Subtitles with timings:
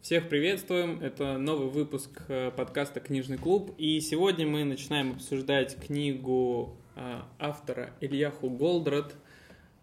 [0.00, 0.98] Всех приветствуем.
[1.02, 3.74] Это новый выпуск э, подкаста «Книжный клуб».
[3.76, 9.14] И сегодня мы начинаем обсуждать книгу э, автора Ильяху Голдрат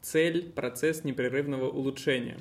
[0.01, 0.51] «Цель.
[0.51, 2.39] Процесс непрерывного улучшения».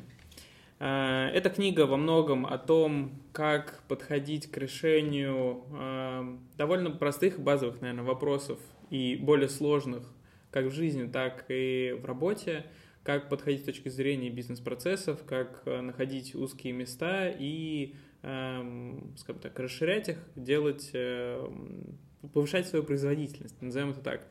[0.79, 8.05] Э, эта книга во многом о том, как подходить к решению довольно простых базовых, наверное,
[8.05, 8.59] вопросов
[8.89, 10.03] и более сложных
[10.51, 12.65] как в жизни, так и в работе–
[13.07, 19.57] как подходить с точки зрения бизнес-процессов, как э, находить узкие места и, эм, скажем так,
[19.61, 21.49] расширять их, делать, э,
[22.35, 24.27] повышать свою производительность, назовем это так.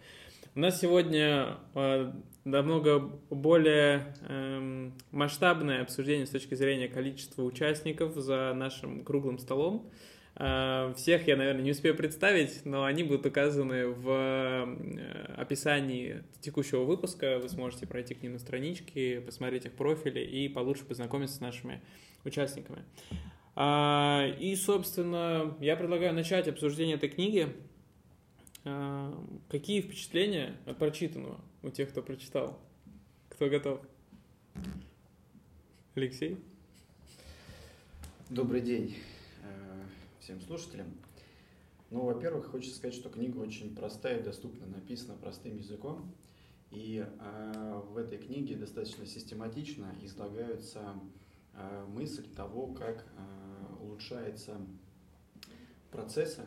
[0.56, 2.12] У нас сегодня э,
[2.44, 3.00] намного
[3.30, 9.90] более э, масштабное обсуждение с точки зрения количества участников за нашим круглым столом.
[10.38, 16.84] Э, всех я, наверное, не успею представить, но они будут указаны в э, описании текущего
[16.84, 17.40] выпуска.
[17.40, 21.82] Вы сможете пройти к ним на страничке, посмотреть их профили и получше познакомиться с нашими
[22.26, 22.84] участниками.
[23.56, 27.48] А, и, собственно, я предлагаю начать обсуждение этой книги.
[28.66, 32.60] А, какие впечатления от прочитанного у тех, кто прочитал?
[33.30, 33.80] Кто готов?
[35.96, 36.38] Алексей?
[38.30, 38.98] Добрый день
[40.26, 40.88] всем слушателям.
[41.92, 46.12] Ну, во-первых, хочется сказать, что книга очень простая и доступна, написана простым языком.
[46.72, 50.82] И э, в этой книге достаточно систематично излагаются
[51.54, 54.58] э, мысль того, как э, улучшаются
[55.92, 56.42] процессы,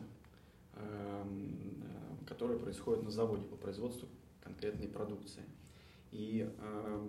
[0.73, 1.23] э,
[2.27, 4.09] которые происходят на заводе по производству
[4.41, 5.43] конкретной продукции.
[6.11, 7.07] И э,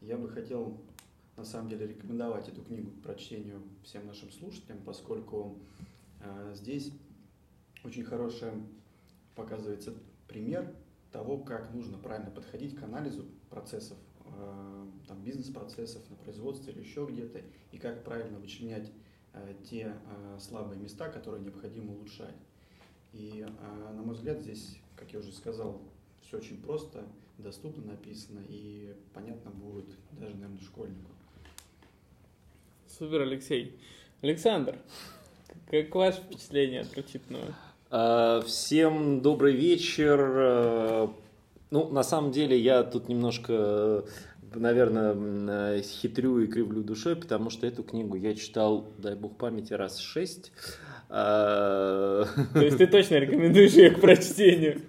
[0.00, 0.80] я бы хотел
[1.36, 5.58] на самом деле рекомендовать эту книгу к прочтению всем нашим слушателям, поскольку
[6.20, 6.92] э, здесь
[7.84, 8.52] очень хороший
[9.34, 9.94] показывается
[10.28, 10.74] пример
[11.10, 17.06] того, как нужно правильно подходить к анализу процессов, э, там, бизнес-процессов на производстве или еще
[17.10, 18.92] где-то, и как правильно вычленять
[19.32, 19.96] э, те
[20.38, 22.36] слабые места, которые необходимо улучшать.
[23.12, 23.46] И,
[23.94, 25.82] на мой взгляд, здесь, как я уже сказал,
[26.22, 31.10] все очень просто, доступно написано и понятно будет даже, наверное, школьнику.
[32.98, 33.74] Супер, Алексей.
[34.20, 34.76] Александр,
[35.70, 37.54] как ваше впечатление от прочитанного?
[37.90, 40.18] А, всем добрый вечер.
[40.20, 41.12] А,
[41.70, 44.04] ну, на самом деле, я тут немножко,
[44.54, 49.98] наверное, хитрю и кривлю душой, потому что эту книгу я читал, дай бог памяти, раз
[49.98, 50.52] шесть.
[51.08, 54.82] А, То есть ты точно рекомендуешь ее к прочтению?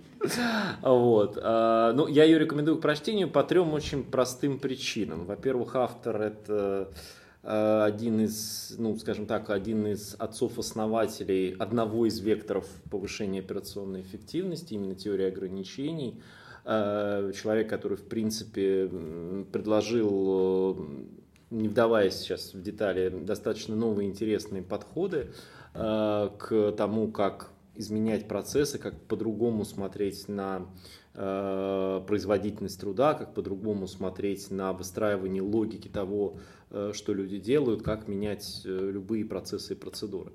[0.82, 1.36] Вот.
[1.36, 5.26] Ну, я ее рекомендую к прочтению по трем очень простым причинам.
[5.26, 6.90] Во-первых, автор это
[7.44, 14.96] один из, ну, скажем так, один из отцов-основателей одного из векторов повышения операционной эффективности, именно
[14.96, 16.22] теории ограничений.
[16.64, 18.90] Э, человек, который, в принципе,
[19.52, 20.84] предложил, э,
[21.50, 25.28] не вдаваясь сейчас в детали, достаточно новые интересные подходы
[25.74, 30.68] к тому, как изменять процессы, как по-другому смотреть на
[31.14, 36.38] производительность труда, как по-другому смотреть на выстраивание логики того,
[36.74, 40.34] Э, что люди делают, как менять э, любые процессы и процедуры.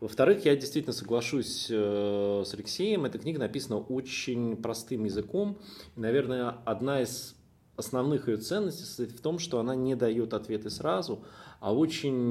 [0.00, 5.58] Во-вторых, я действительно соглашусь э, с Алексеем, эта книга написана очень простым языком.
[5.96, 7.34] Наверное, одна из
[7.76, 11.24] основных ее ценностей состоит в том, что она не дает ответы сразу,
[11.58, 12.28] а очень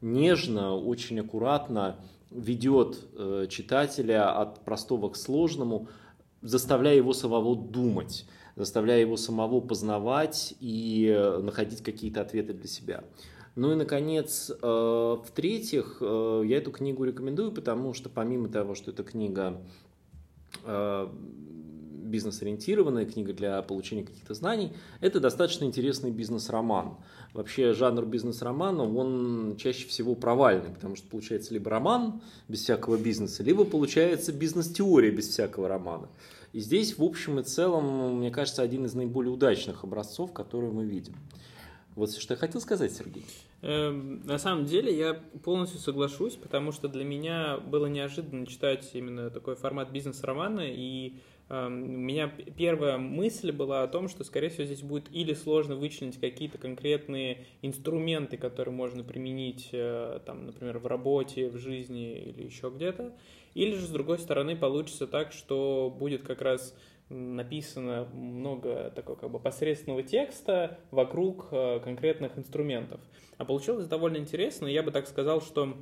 [0.00, 1.96] нежно, очень аккуратно
[2.30, 2.98] ведет
[3.48, 5.88] читателя от простого к сложному,
[6.42, 13.04] заставляя его самого думать заставляя его самого познавать и э, находить какие-то ответы для себя.
[13.56, 18.90] Ну и, наконец, э, в-третьих, э, я эту книгу рекомендую, потому что помимо того, что
[18.90, 19.60] эта книга
[22.10, 26.96] бизнес-ориентированная книга для получения каких-то знаний, это достаточно интересный бизнес-роман.
[27.32, 33.42] Вообще жанр бизнес-романа, он чаще всего провальный, потому что получается либо роман без всякого бизнеса,
[33.42, 36.08] либо получается бизнес-теория без всякого романа.
[36.52, 40.84] И здесь, в общем и целом, мне кажется, один из наиболее удачных образцов, которые мы
[40.84, 41.14] видим.
[41.94, 43.24] Вот что я хотел сказать, Сергей.
[43.62, 45.14] Эм, на самом деле я
[45.44, 51.14] полностью соглашусь, потому что для меня было неожиданно читать именно такой формат бизнес-романа, и
[51.50, 56.20] у меня первая мысль была о том, что, скорее всего, здесь будет или сложно вычленить
[56.20, 62.70] какие-то конкретные инструменты, которые можно применить, э, там, например, в работе, в жизни или еще
[62.70, 63.12] где-то,
[63.54, 66.72] или же, с другой стороны, получится так, что будет как раз
[67.08, 73.00] написано много такого как бы посредственного текста вокруг э, конкретных инструментов.
[73.38, 74.68] А получилось довольно интересно.
[74.68, 75.76] Я бы так сказал, что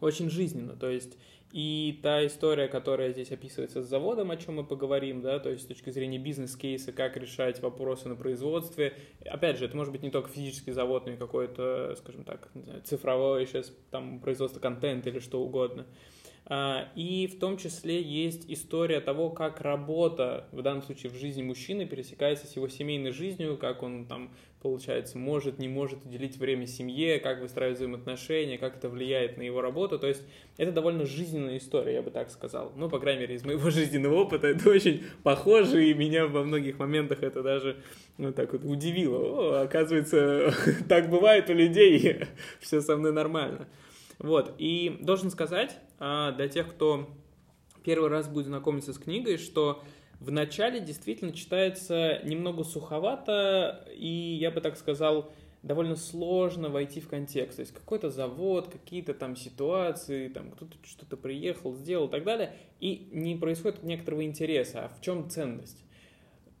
[0.00, 0.76] очень жизненно.
[0.76, 1.18] То есть
[1.54, 5.62] и та история, которая здесь описывается с заводом, о чем мы поговорим, да, то есть
[5.62, 8.94] с точки зрения бизнес-кейса, как решать вопросы на производстве.
[9.24, 12.62] Опять же, это может быть не только физический завод, но и какой-то, скажем так, не
[12.62, 15.86] знаю, цифровое сейчас там производство контента или что угодно.
[16.46, 21.42] А, и в том числе есть история того, как работа, в данном случае в жизни
[21.42, 24.30] мужчины, пересекается с его семейной жизнью, как он там,
[24.60, 29.62] получается, может, не может уделить время семье, как выстраивать взаимоотношения, как это влияет на его
[29.62, 29.98] работу.
[29.98, 30.22] То есть
[30.58, 32.72] это довольно жизненная история, я бы так сказал.
[32.76, 36.78] Ну, по крайней мере, из моего жизненного опыта это очень похоже, и меня во многих
[36.78, 37.82] моментах это даже
[38.18, 39.16] ну, так вот удивило.
[39.16, 40.52] О, оказывается,
[40.90, 42.18] так бывает у людей,
[42.60, 43.66] все со мной нормально.
[44.18, 47.08] Вот, и должен сказать, а, для тех, кто
[47.82, 49.82] первый раз будет знакомиться с книгой, что
[50.20, 55.32] в начале действительно читается немного суховато, и я бы так сказал,
[55.62, 57.56] довольно сложно войти в контекст.
[57.56, 62.54] То есть какой-то завод, какие-то там ситуации, там кто-то что-то приехал, сделал и так далее,
[62.80, 65.84] и не происходит некоторого интереса, а в чем ценность.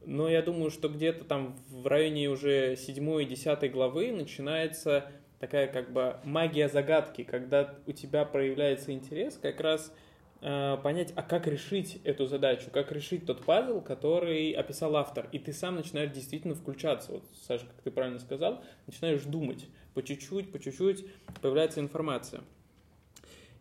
[0.06, 5.10] Но я думаю, что где-то там в районе уже 7-10 главы начинается
[5.44, 9.92] такая как бы магия загадки, когда у тебя проявляется интерес как раз
[10.40, 15.28] э, понять, а как решить эту задачу, как решить тот пазл, который описал автор.
[15.32, 17.12] И ты сам начинаешь действительно включаться.
[17.12, 19.66] Вот, Саша, как ты правильно сказал, начинаешь думать.
[19.92, 21.04] По чуть-чуть, по чуть-чуть
[21.42, 22.40] появляется информация.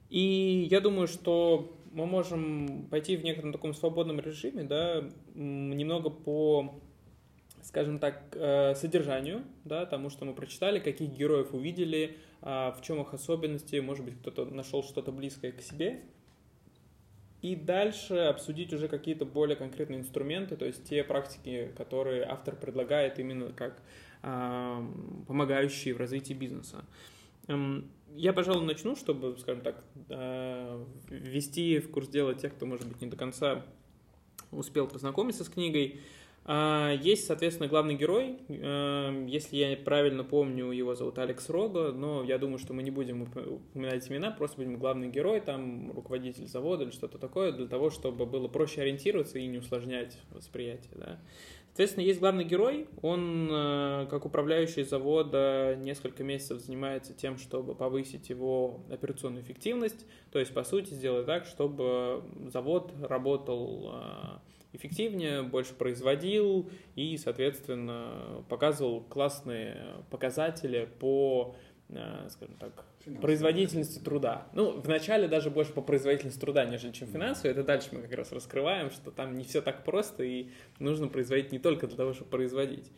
[0.10, 5.04] И я думаю, что мы можем пойти в некотором таком свободном режиме, да,
[5.36, 6.82] немного по
[7.64, 13.02] скажем так, э, содержанию, да, тому, что мы прочитали, каких героев увидели, а, в чем
[13.02, 16.02] их особенности, может быть, кто-то нашел что-то близкое к себе.
[17.42, 23.20] И дальше обсудить уже какие-то более конкретные инструменты, то есть те практики, которые автор предлагает
[23.20, 23.82] именно как
[24.22, 24.86] а,
[25.28, 26.86] помогающие в развитии бизнеса.
[27.48, 32.88] Эм, я, пожалуй, начну, чтобы, скажем так, э, ввести в курс дела тех, кто, может
[32.88, 33.66] быть, не до конца
[34.52, 36.00] успел познакомиться с книгой.
[36.46, 38.38] А, есть, соответственно, главный герой.
[38.50, 42.92] Эм, если я правильно помню, его зовут Алекс Рого, но я думаю, что мы не
[42.92, 47.90] будем упоминать имена, просто будем главный герой, там руководитель завода или что-то такое, для того,
[47.90, 50.92] чтобы было проще ориентироваться и не усложнять восприятие.
[50.96, 51.20] Да.
[51.68, 58.30] Соответственно, есть главный герой, он, э, как управляющий завода, несколько месяцев занимается тем, чтобы повысить
[58.30, 65.74] его операционную эффективность, то есть, по сути, сделать так, чтобы завод работал э, эффективнее, больше
[65.74, 71.56] производил и, соответственно, показывал классные показатели по,
[71.90, 72.86] э, скажем так,
[73.22, 74.48] производительности труда.
[74.54, 77.52] Ну, вначале даже больше по производительности труда, нежели чем финансовый.
[77.52, 80.50] Это дальше мы как раз раскрываем, что там не все так просто, и
[80.80, 82.92] нужно производить не только для того, чтобы производить.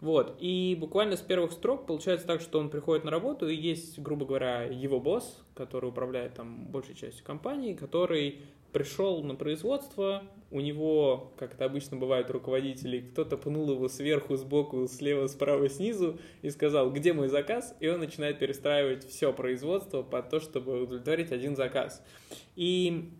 [0.00, 4.00] Вот, и буквально с первых строк получается так, что он приходит на работу, и есть,
[4.00, 8.40] грубо говоря, его босс, который управляет там большей частью компании, который
[8.72, 14.36] пришел на производство, у него, как это обычно бывает у руководителей, кто-то пнул его сверху,
[14.36, 20.02] сбоку, слева, справа, снизу и сказал, где мой заказ, и он начинает перестраивать все производство
[20.02, 22.04] под то, чтобы удовлетворить один заказ.
[22.54, 23.10] И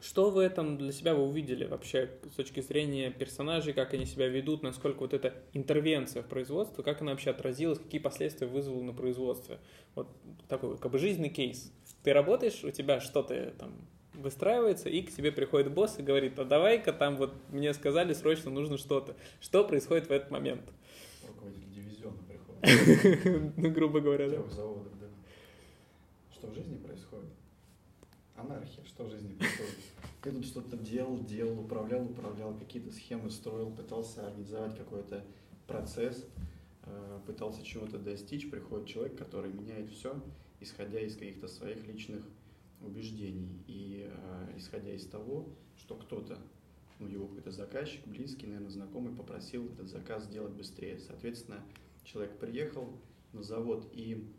[0.00, 4.28] что в этом для себя вы увидели вообще с точки зрения персонажей, как они себя
[4.28, 8.92] ведут, насколько вот эта интервенция в производство, как она вообще отразилась, какие последствия вызвала на
[8.92, 9.58] производстве?
[9.94, 10.08] Вот
[10.48, 11.72] такой как бы жизненный кейс.
[12.02, 13.76] Ты работаешь, у тебя что-то там
[14.14, 18.50] выстраивается, и к тебе приходит босс и говорит, а давай-ка там вот мне сказали, срочно
[18.50, 19.16] нужно что-то.
[19.40, 20.62] Что происходит в этот момент?
[21.26, 23.54] Руководитель дивизиона приходит.
[23.56, 24.36] Ну, грубо говоря, да.
[24.36, 24.42] да.
[26.32, 27.30] Что в жизни происходит?
[28.36, 29.74] Анархия, что в жизни происходит?
[30.24, 35.22] Я тут что-то делал, делал, управлял, управлял, какие-то схемы строил, пытался организовать какой-то
[35.66, 36.24] процесс,
[36.84, 40.14] э, пытался чего-то достичь, приходит человек, который меняет все,
[40.60, 42.22] исходя из каких-то своих личных
[42.84, 46.38] убеждений и э, исходя из того, что кто-то,
[46.98, 50.98] ну, его какой-то заказчик, близкий, наверное, знакомый, попросил этот заказ сделать быстрее.
[50.98, 51.62] Соответственно,
[52.04, 52.88] человек приехал
[53.32, 54.30] на завод и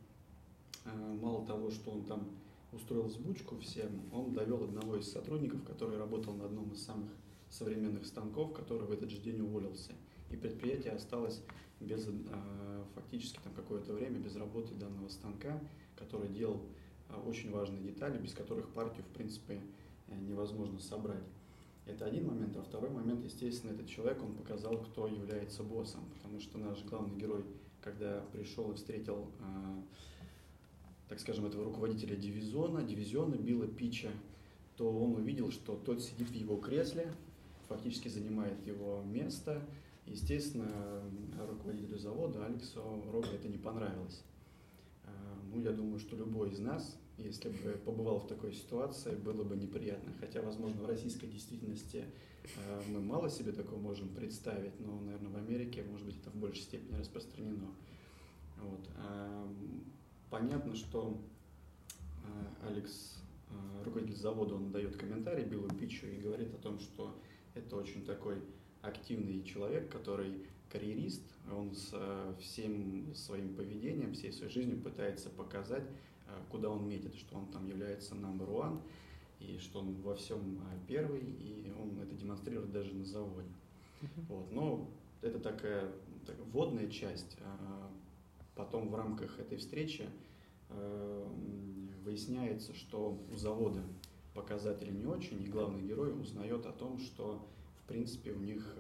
[0.86, 2.30] э, мало того, что он там
[2.72, 7.10] устроил сбучку всем, он довел одного из сотрудников, который работал на одном из самых
[7.50, 9.94] современных станков, который в этот же день уволился.
[10.30, 11.42] И предприятие осталось
[11.80, 15.60] без, э, фактически там какое-то время без работы данного станка,
[15.96, 16.62] который делал
[17.26, 19.62] очень важные детали, без которых партию, в принципе,
[20.08, 21.24] э, невозможно собрать.
[21.86, 22.58] Это один момент.
[22.58, 26.04] А второй момент, естественно, этот человек, он показал, кто является боссом.
[26.16, 27.46] Потому что наш главный герой,
[27.82, 29.82] когда пришел и встретил, э,
[31.10, 34.10] так скажем, этого руководителя дивизиона, дивизиона Билла Пича,
[34.78, 37.14] то он увидел, что тот сидит в его кресле,
[37.68, 39.62] фактически занимает его место.
[40.06, 41.02] Естественно,
[41.48, 42.82] руководителю завода Алексу
[43.12, 44.24] Рога это не понравилось.
[45.56, 49.56] Ну, я думаю, что любой из нас если бы побывал в такой ситуации, было бы
[49.56, 50.12] неприятно.
[50.20, 52.06] Хотя, возможно, в российской действительности
[52.44, 56.36] э, мы мало себе такого можем представить, но, наверное, в Америке, может быть, это в
[56.36, 57.68] большей степени распространено.
[58.62, 58.90] Вот.
[58.98, 59.86] Эм,
[60.30, 61.22] понятно, что
[62.24, 63.18] э, Алекс,
[63.50, 67.18] э, руководитель завода, он дает комментарий Биллу Питчу и говорит о том, что
[67.54, 68.42] это очень такой
[68.82, 71.94] активный человек, который карьерист, он с
[72.40, 75.86] всем своим поведением, всей своей жизнью пытается показать,
[76.28, 78.82] Э, куда он метит, что он там является number one,
[79.40, 83.50] и что он во всем э, первый, и он это демонстрирует даже на заводе.
[84.02, 84.08] Uh-huh.
[84.30, 84.52] Вот.
[84.52, 84.90] Но
[85.22, 85.92] это такая,
[86.26, 87.38] такая вводная часть.
[88.56, 90.10] Потом в рамках этой встречи
[90.70, 91.28] э,
[92.04, 93.84] выясняется, что у завода
[94.34, 97.48] показатели не очень, и главный герой узнает о том, что
[97.84, 98.76] в принципе у них,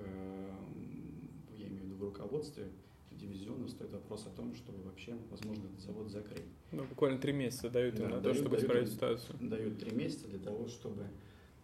[1.58, 2.68] я имею в виду в руководстве,
[3.12, 6.46] дивизиона стоит вопрос о том, чтобы вообще, возможно, этот завод закрыть.
[6.72, 9.38] Ну, буквально три месяца дают да, на дают, то, чтобы дают, исправить ситуацию.
[9.40, 11.08] Дают три месяца для того, чтобы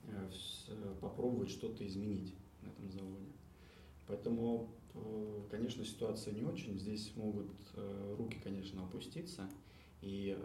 [0.08, 3.31] э, попробовать что-то изменить на этом заводе.
[4.08, 6.79] Поэтому, э, конечно, ситуация не очень.
[6.79, 9.50] Здесь могут э, руки, конечно, опуститься.
[10.01, 10.36] И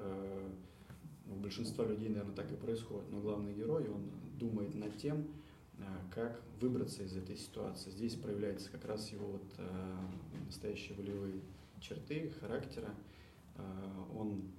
[1.31, 3.11] у большинства людей, наверное, так и происходит.
[3.11, 5.27] Но главный герой, он думает над тем,
[6.11, 7.90] как выбраться из этой ситуации.
[7.90, 9.61] Здесь проявляется как раз его вот
[10.47, 11.42] настоящие волевые
[11.80, 12.95] черты характера.
[14.14, 14.50] Он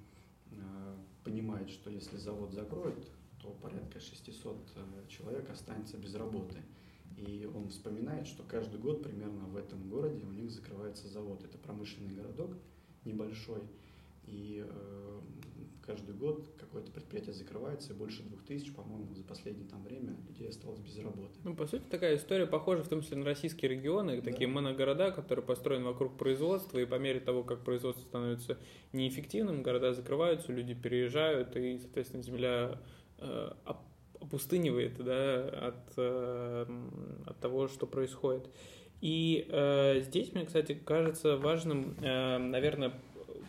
[1.28, 3.06] понимает, что если завод закроют,
[3.42, 6.58] то порядка 600 э, человек останется без работы.
[7.18, 11.44] И он вспоминает, что каждый год примерно в этом городе у них закрывается завод.
[11.44, 12.56] Это промышленный городок
[13.04, 13.62] небольшой.
[14.24, 15.22] И э,
[15.88, 20.50] каждый год какое-то предприятие закрывается, и больше двух тысяч, по-моему, за последнее там время людей
[20.50, 21.40] осталось без работы.
[21.44, 24.22] Ну, по сути, такая история похожа в том числе на российские регионы, да.
[24.22, 28.58] такие моногорода, которые построены вокруг производства, и по мере того, как производство становится
[28.92, 32.82] неэффективным, города закрываются, люди переезжают, и, соответственно, земля
[33.20, 33.52] э,
[34.20, 36.66] опустынивает да, от, э,
[37.26, 38.50] от того, что происходит.
[39.00, 42.94] И э, здесь мне, кстати, кажется важным, э, наверное,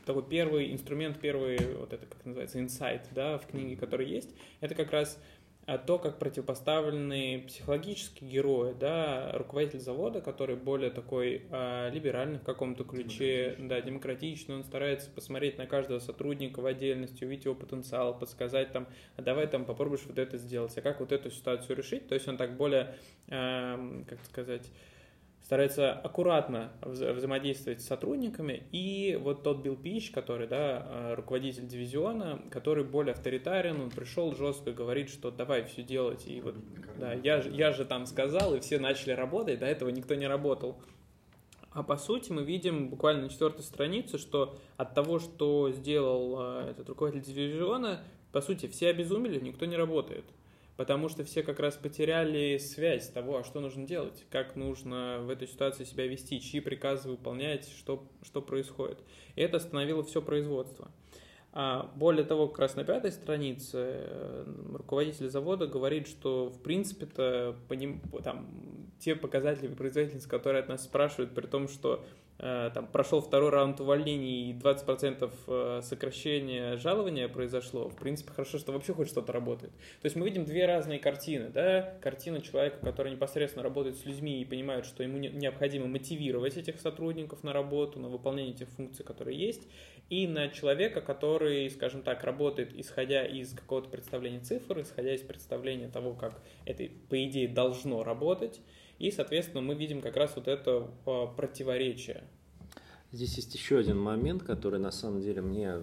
[0.08, 4.74] такой первый инструмент, первый, вот это как называется, инсайт, да, в книге, который есть, это
[4.74, 5.20] как раз
[5.66, 12.42] а, то, как противопоставлены психологические герои, да, руководитель завода, который более такой э, либеральный в
[12.42, 18.18] каком-то ключе, да, демократичный, он старается посмотреть на каждого сотрудника в отдельности, увидеть его потенциал,
[18.18, 18.86] подсказать там,
[19.16, 22.26] а давай там попробуешь вот это сделать, а как вот эту ситуацию решить, то есть
[22.26, 22.94] он так более,
[23.26, 24.70] э, как сказать,
[25.42, 31.66] старается аккуратно вза взаимодействовать с сотрудниками, и вот тот Билл Пич, который, да, а, руководитель
[31.66, 36.54] дивизиона, который более авторитарен, он пришел жестко говорит, что давай все делать, и вот,
[36.98, 40.76] да, я, я же там сказал, и все начали работать, до этого никто не работал.
[41.70, 46.70] А по сути мы видим буквально на четвертой странице, что от того, что сделал а,
[46.70, 48.02] этот руководитель дивизиона,
[48.32, 50.24] по сути, все обезумели, никто не работает
[50.78, 55.28] потому что все как раз потеряли связь того, а что нужно делать, как нужно в
[55.28, 59.00] этой ситуации себя вести, чьи приказы выполнять, что, что происходит.
[59.34, 60.92] И это остановило все производство.
[61.52, 67.56] А более того, как раз на пятой странице э, руководитель завода говорит, что в принципе-то
[67.66, 68.46] по ним, там,
[69.00, 72.04] те показатели производительности, которые от нас спрашивают, при том, что
[72.38, 78.70] там прошел второй раунд увольнений и 20% э, сокращения жалования произошло, в принципе, хорошо, что
[78.72, 79.72] вообще хоть что-то работает.
[80.00, 81.48] То есть мы видим две разные картины.
[81.48, 81.98] Да?
[82.00, 87.42] Картина человека, который непосредственно работает с людьми и понимает, что ему необходимо мотивировать этих сотрудников
[87.42, 89.66] на работу, на выполнение тех функций, которые есть,
[90.08, 95.88] и на человека, который, скажем так, работает исходя из какого-то представления цифр, исходя из представления
[95.88, 98.60] того, как это, по идее, должно работать,
[98.98, 102.24] и, соответственно, мы видим как раз вот это а, противоречие.
[103.12, 105.76] Здесь есть еще один момент, который на самом деле мне,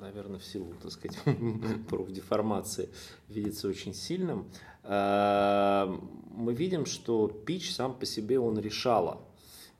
[0.00, 1.18] наверное, в силу, так сказать,
[1.88, 2.90] профдеформации
[3.28, 4.50] видится очень сильным.
[4.82, 5.86] А,
[6.34, 9.20] мы видим, что пич сам по себе он решала,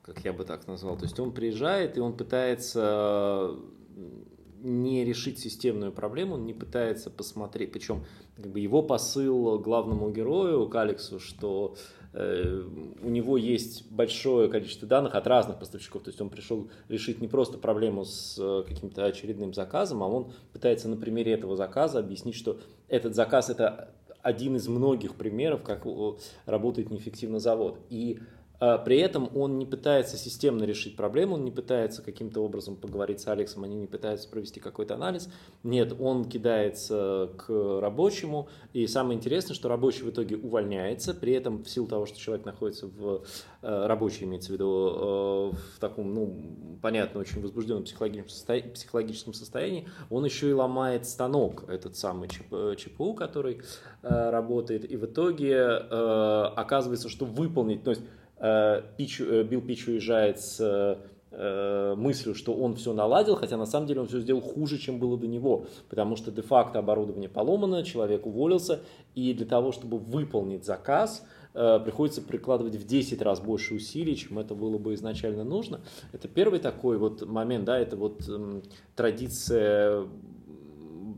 [0.01, 0.97] как я бы так назвал.
[0.97, 3.55] То есть он приезжает и он пытается
[4.63, 10.67] не решить системную проблему, он не пытается посмотреть, причем как бы его посыл главному герою,
[10.69, 11.75] к Алексу, что
[12.13, 17.29] у него есть большое количество данных от разных поставщиков, то есть он пришел решить не
[17.29, 22.35] просто проблему с э, каким-то очередным заказом, а он пытается на примере этого заказа объяснить,
[22.35, 25.85] что этот заказ это один из многих примеров, как
[26.45, 27.79] работает неэффективно завод.
[27.89, 28.19] И
[28.85, 33.27] при этом он не пытается системно решить проблему, он не пытается каким-то образом поговорить с
[33.27, 35.29] Алексом, они не пытаются провести какой-то анализ.
[35.63, 37.49] Нет, он кидается к
[37.81, 42.19] рабочему, и самое интересное, что рабочий в итоге увольняется, при этом в силу того, что
[42.19, 43.23] человек находится в
[43.61, 49.87] э, рабочий, имеется в виду, э, в таком, ну, понятно, очень возбужденном психологическом психологическом состоянии,
[50.09, 53.61] он еще и ломает станок, этот самый ЧПУ, который
[54.03, 58.01] э, работает, и в итоге оказывается, что выполнить, то есть
[58.97, 60.57] Пич, э, Билл Пич уезжает с
[61.31, 64.99] э, мыслью, что он все наладил, хотя на самом деле он все сделал хуже, чем
[64.99, 68.81] было до него, потому что де-факто оборудование поломано, человек уволился,
[69.13, 74.55] и для того, чтобы выполнить заказ, приходится прикладывать в 10 раз больше усилий, чем это
[74.55, 75.81] было бы изначально нужно.
[76.13, 78.23] Это первый такой вот момент, да, это вот
[78.95, 80.07] традиция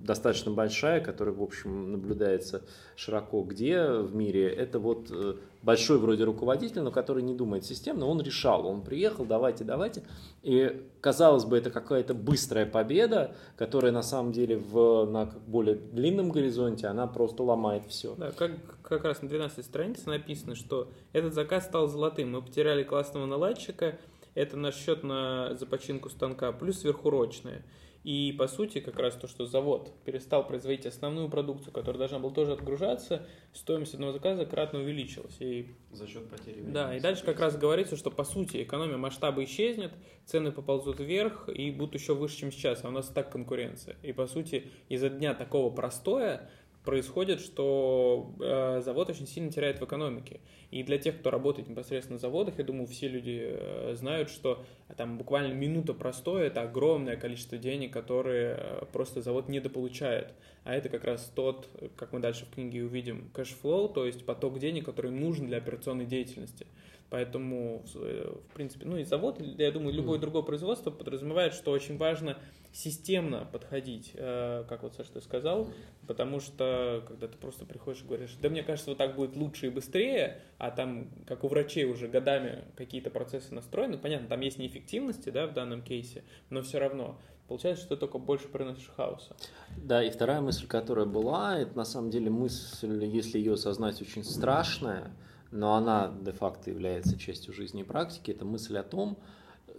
[0.04, 2.64] достаточно большая, которая, в общем, наблюдается
[2.96, 8.06] широко где в мире, это вот э, большой вроде руководитель, но который не думает системно,
[8.06, 10.04] он решал, он приехал, давайте, давайте.
[10.42, 16.30] И, казалось бы, это какая-то быстрая победа, которая на самом деле в, на более длинном
[16.32, 18.14] горизонте, она просто ломает все.
[18.16, 22.84] Да, как, как раз на 12 странице написано, что этот заказ стал золотым, мы потеряли
[22.84, 23.98] классного наладчика,
[24.36, 27.64] это наш счет на започинку станка, плюс сверхурочные.
[28.04, 32.34] И, по сути, как раз то, что завод перестал производить основную продукцию, которая должна была
[32.34, 35.38] тоже отгружаться, стоимость одного заказа кратно увеличилась.
[35.40, 35.74] И...
[35.92, 36.74] За счет потери времени.
[36.74, 39.94] Да, и дальше как раз говорится, что, по сути, экономия масштаба исчезнет,
[40.26, 43.96] цены поползут вверх и будут еще выше, чем сейчас, а у нас так конкуренция.
[44.04, 46.50] И, по сути, из-за дня такого простоя
[46.84, 50.42] происходит, что э, завод очень сильно теряет в экономике.
[50.70, 54.64] И для тех, кто работает непосредственно на заводах, я думаю, все люди э, знают, что
[54.98, 60.34] там буквально минута простоя– это огромное количество денег, которые э, просто завод недополучает.
[60.66, 64.26] А это как раз тот, как мы дальше в книге увидим, cash flow, то есть
[64.26, 66.68] поток денег, который нужен для операционной деятельности.
[67.14, 71.96] Поэтому, э, в принципе, ну и завод, я думаю, любое другое производство подразумевает, что очень
[71.96, 72.40] важно
[72.72, 75.70] системно подходить, э, как вот Саша ты сказал,
[76.08, 79.68] потому что когда ты просто приходишь и говоришь, да мне кажется, вот так будет лучше
[79.68, 84.58] и быстрее, а там, как у врачей уже годами какие-то процессы настроены, понятно, там есть
[84.58, 89.36] неэффективности, да, в данном кейсе, но все равно получается, что ты только больше приносишь хаоса.
[89.78, 94.24] Да, и вторая мысль, которая была, это на самом деле мысль, если ее осознать, очень
[94.24, 95.12] страшная,
[95.54, 99.18] но она де-факто является частью жизни и практики, это мысль о том,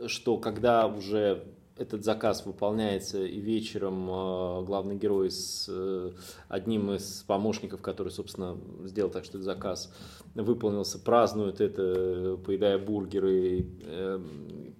[0.06, 1.44] что когда уже
[1.76, 6.12] этот заказ выполняется, и вечером э, главный герой с э,
[6.48, 9.92] одним из помощников, который, собственно, сделал так, что заказ
[10.34, 14.20] выполнился, празднуют это, поедая бургеры, э,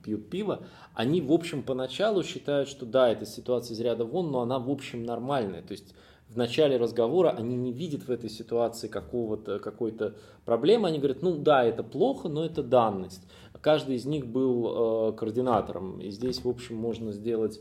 [0.04, 4.42] пьют пиво, они, в общем, поначалу считают, что да, эта ситуация из ряда вон, но
[4.42, 5.62] она, в общем, нормальная.
[5.62, 5.94] То есть
[6.34, 11.36] в начале разговора они не видят в этой ситуации какого-то, какой-то проблемы, они говорят, ну
[11.36, 13.22] да, это плохо, но это данность.
[13.60, 17.60] Каждый из них был э, координатором, и здесь, в общем, можно сделать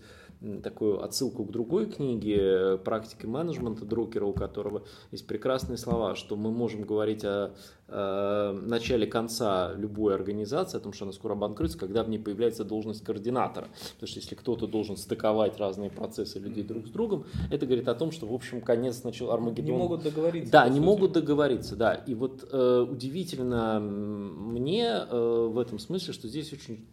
[0.61, 6.35] такую отсылку к другой книге э, «Практики менеджмента» Друкера, у которого есть прекрасные слова, что
[6.35, 11.77] мы можем говорить о, о начале конца любой организации, о том, что она скоро обанкротится,
[11.77, 13.67] когда в ней появляется должность координатора.
[13.95, 17.95] Потому что если кто-то должен стыковать разные процессы людей друг с другом, это говорит о
[17.95, 19.75] том, что, в общем, конец начал Армагеддон.
[19.75, 20.51] Не могут договориться.
[20.51, 21.93] Да, не могут договориться, да.
[21.93, 26.85] И вот э, удивительно мне э, в этом смысле, что здесь очень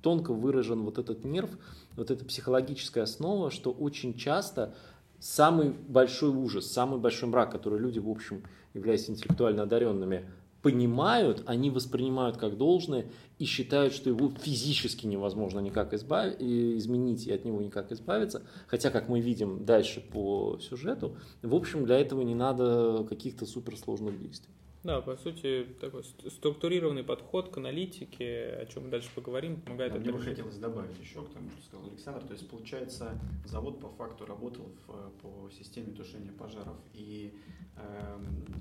[0.00, 1.50] тонко выражен вот этот нерв,
[1.96, 4.74] вот эта психологическая основа, что очень часто
[5.20, 8.42] самый большой ужас, самый большой мрак, который люди, в общем,
[8.74, 10.24] являясь интеллектуально одаренными,
[10.62, 13.06] понимают, они воспринимают как должное
[13.38, 16.34] и считают, что его физически невозможно никак избав...
[16.38, 18.42] изменить и от него никак избавиться.
[18.66, 24.20] Хотя, как мы видим дальше по сюжету, в общем, для этого не надо каких-то суперсложных
[24.20, 24.52] действий.
[24.82, 29.98] Да, по сути, такой структурированный подход к аналитике, о чем мы дальше поговорим, помогает да,
[29.98, 32.26] Мне бы хотелось добавить еще к тому, что сказал Александр.
[32.26, 37.34] То есть, получается, завод по факту работал в, по системе тушения пожаров, и
[37.76, 38.18] э,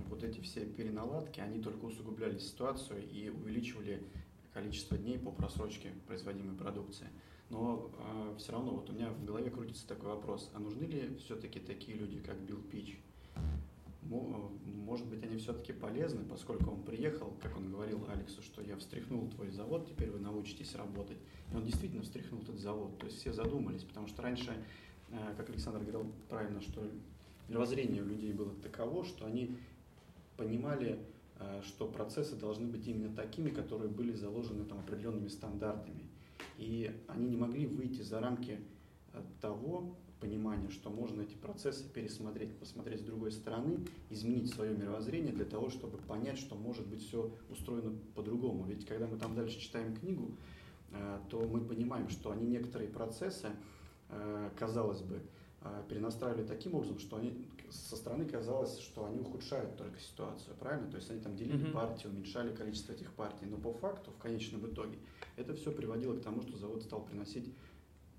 [0.10, 4.04] вот эти все переналадки, они только усугубляли ситуацию и увеличивали
[4.54, 7.08] количество дней по просрочке производимой продукции.
[7.50, 11.16] Но э, все равно вот у меня в голове крутится такой вопрос, а нужны ли
[11.24, 13.00] все-таки такие люди, как Билл Пич,
[14.02, 19.30] может быть, они все-таки полезны, поскольку он приехал, как он говорил Алексу, что я встряхнул
[19.30, 21.18] твой завод, теперь вы научитесь работать.
[21.52, 22.98] И он действительно встряхнул этот завод.
[22.98, 24.56] То есть все задумались, потому что раньше,
[25.12, 26.90] э, как Александр говорил правильно, что
[27.50, 29.58] мировоззрение у людей было таково, что они
[30.38, 31.00] понимали,
[31.40, 36.06] э, что процессы должны быть именно такими, которые были заложены там, определенными стандартами.
[36.58, 38.60] И они не могли выйти за рамки
[39.42, 43.80] того, понимание, что можно эти процессы пересмотреть, посмотреть с другой стороны,
[44.10, 48.66] изменить свое мировоззрение для того, чтобы понять, что может быть все устроено по-другому.
[48.66, 50.32] Ведь когда мы там дальше читаем книгу,
[50.92, 53.50] э, то мы понимаем, что они некоторые процессы,
[54.10, 55.22] э, казалось бы,
[55.62, 60.90] э, перенастраивали таким образом, что они со стороны казалось, что они ухудшают только ситуацию, правильно?
[60.90, 61.72] То есть они там делили mm-hmm.
[61.72, 64.98] партии, уменьшали количество этих партий, но по факту, в конечном итоге,
[65.36, 67.54] это все приводило к тому, что завод стал приносить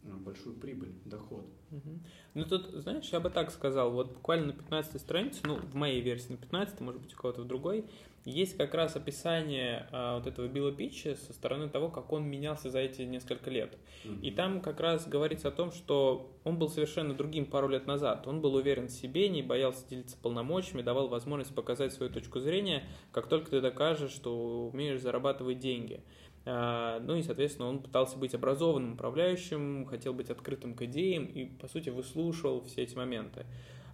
[0.03, 1.47] большую прибыль, доход.
[1.71, 2.01] Угу.
[2.35, 6.01] Ну тут, знаешь, я бы так сказал, вот буквально на 15 странице, ну в моей
[6.01, 7.85] версии на 15, может быть у кого-то в другой,
[8.25, 12.69] есть как раз описание а, вот этого Билла Питча со стороны того, как он менялся
[12.69, 13.79] за эти несколько лет.
[14.05, 14.21] Угу.
[14.23, 18.27] И там как раз говорится о том, что он был совершенно другим пару лет назад.
[18.27, 22.85] Он был уверен в себе, не боялся делиться полномочиями, давал возможность показать свою точку зрения,
[23.11, 26.03] как только ты докажешь, что умеешь зарабатывать деньги.
[26.47, 31.45] А, ну и, соответственно, он пытался быть образованным управляющим, хотел быть открытым к идеям и,
[31.45, 33.47] по сути, выслушивал все эти моменты.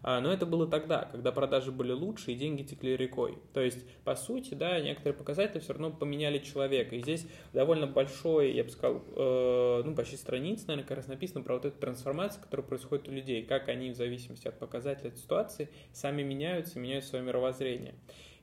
[0.02, 3.38] А, но это было тогда, когда продажи были лучше и деньги текли рекой.
[3.52, 6.94] То есть, по сути, да, некоторые показатели все равно поменяли человека.
[6.94, 11.42] И здесь довольно большой, я бы сказал, э, ну, почти страниц, наверное, как раз написано
[11.42, 15.18] про вот эту трансформацию, которая происходит у людей, как они в зависимости от показателей, от
[15.18, 17.96] ситуации, сами меняются, меняют свое мировоззрение.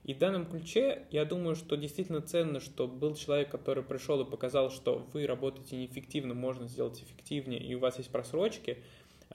[0.04, 4.30] И в данном ключе я думаю, что действительно ценно, что был человек, который пришел и
[4.30, 8.78] показал, что вы работаете неэффективно, можно сделать эффективнее, и у вас есть просрочки.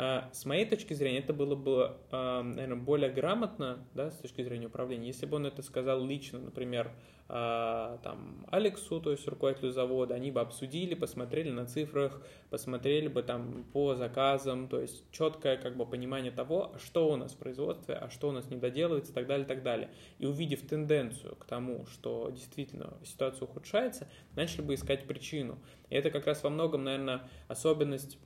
[0.02, 4.42] А, с моей точки зрения, это было бы, а, наверное, более грамотно, да, с точки
[4.42, 6.94] зрения управления, если бы он это сказал лично, например,
[7.28, 13.24] а, там, Алексу, то есть руководителю завода, они бы обсудили, посмотрели на цифрах, посмотрели бы
[13.24, 17.96] там по заказам, то есть четкое как бы понимание того, что у нас в производстве,
[17.96, 19.92] а что у нас не доделывается и так далее, и так далее.
[20.18, 24.08] И увидев тенденцию к тому, что действительно ситуация ухудшается,
[24.38, 25.60] начали бы искать причину.
[25.90, 28.18] И это как раз во многом, наверное, особенность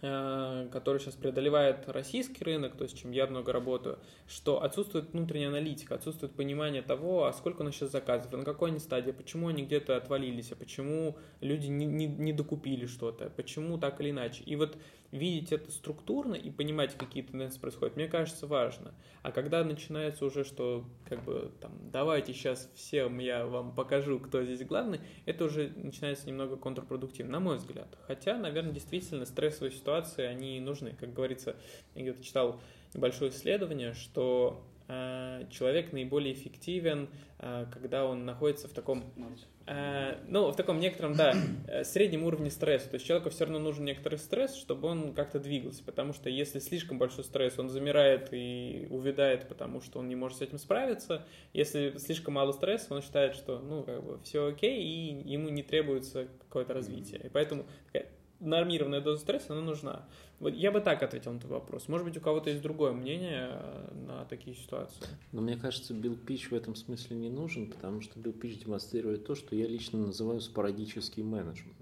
[0.00, 5.94] который сейчас преодолевает российский рынок, то есть чем я много работаю, что отсутствует внутренняя аналитика,
[5.94, 9.64] отсутствует понимание того, а сколько у нас сейчас заказов, на какой они стадии, почему они
[9.64, 14.42] где-то отвалились, а почему люди не, не, не докупили что-то, почему так или иначе.
[14.44, 14.78] И вот
[15.12, 18.94] видеть это структурно и понимать, какие тенденции происходят, мне кажется, важно.
[19.22, 24.44] А когда начинается уже, что как бы там, давайте сейчас всем я вам покажу, кто
[24.44, 27.98] здесь главный, это уже начинается немного контрпродуктивно, на мой взгляд.
[28.06, 30.94] Хотя, наверное, действительно стрессовые ситуации, они нужны.
[30.98, 31.56] Как говорится,
[31.94, 32.60] я где-то читал
[32.94, 40.50] небольшое исследование, что э, человек наиболее эффективен, э, когда он находится в таком Э, ну,
[40.50, 41.34] в таком некотором, да,
[41.68, 42.88] э, среднем уровне стресса.
[42.88, 45.84] То есть человеку все равно нужен некоторый стресс, чтобы он как-то двигался.
[45.84, 50.38] Потому что если слишком большой стресс, он замирает и увядает, потому что он не может
[50.38, 51.24] с этим справиться.
[51.52, 55.62] Если слишком мало стресса, он считает, что, ну, как бы все окей, и ему не
[55.62, 57.20] требуется какое-то развитие.
[57.24, 58.08] И поэтому такая
[58.40, 60.06] нормированная доза стресса, она нужна.
[60.40, 61.86] Вот я бы так ответил на этот вопрос.
[61.86, 65.04] Может быть, у кого-то есть другое мнение э, на такие ситуации.
[65.32, 69.26] Но мне кажется, Билл Пич в этом смысле не нужен, потому что Билл Пич демонстрирует
[69.26, 71.76] то, что я лично называю спорадический менеджмент.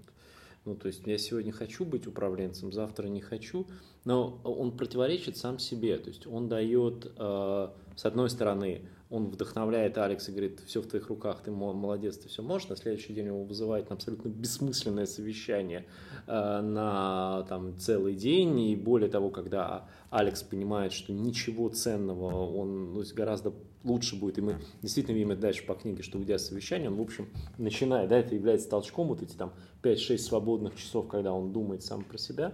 [0.65, 3.65] Ну, то есть я сегодня хочу быть управленцем, завтра не хочу,
[4.03, 5.97] но он противоречит сам себе.
[5.97, 10.87] То есть он дает, э, с одной стороны, он вдохновляет Алекса и говорит, все в
[10.87, 12.69] твоих руках, ты молодец, ты все можешь.
[12.69, 15.87] На следующий день его вызывает на абсолютно бессмысленное совещание
[16.27, 18.59] э, на там, целый день.
[18.59, 24.41] И более того, когда Алекс понимает, что ничего ценного, он ну, гораздо лучше будет, и
[24.41, 28.09] мы действительно видим это дальше по книге, что уйдя с совещания, он, в общем, начинает,
[28.09, 32.17] да, это является толчком, вот эти там 5-6 свободных часов, когда он думает сам про
[32.17, 32.53] себя,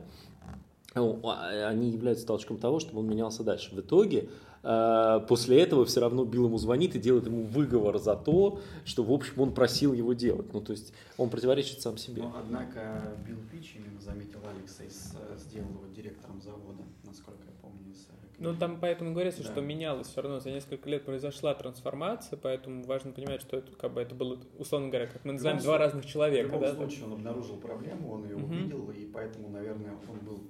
[0.95, 3.75] они являются толчком того, чтобы он менялся дальше.
[3.75, 4.29] В итоге
[4.65, 9.03] Э, после этого все равно Билл ему звонит и делает ему выговор за то, что,
[9.03, 10.51] в общем, он просил его делать.
[10.53, 12.23] Ну, то есть он противоречит сам себе.
[12.23, 14.89] Но, однако, Билл Пич, именно заметил Алекса, и
[15.37, 17.91] сделал его директором завода, насколько я помню.
[17.91, 18.07] Из
[18.39, 19.51] ну, там поэтому говорится, да.
[19.51, 20.39] что менялось все равно.
[20.39, 24.89] За несколько лет произошла трансформация, поэтому важно понимать, что это, как бы, это было, условно
[24.89, 26.49] говоря, как мы называем, два разных человека.
[26.49, 26.75] В любом да?
[26.75, 28.45] случае он обнаружил проблему, он ее угу.
[28.47, 30.41] увидел, и поэтому, наверное, он был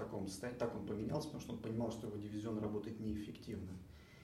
[0.00, 3.72] таком состоянии, так он поменялся, потому что он понимал, что его дивизион работает неэффективно.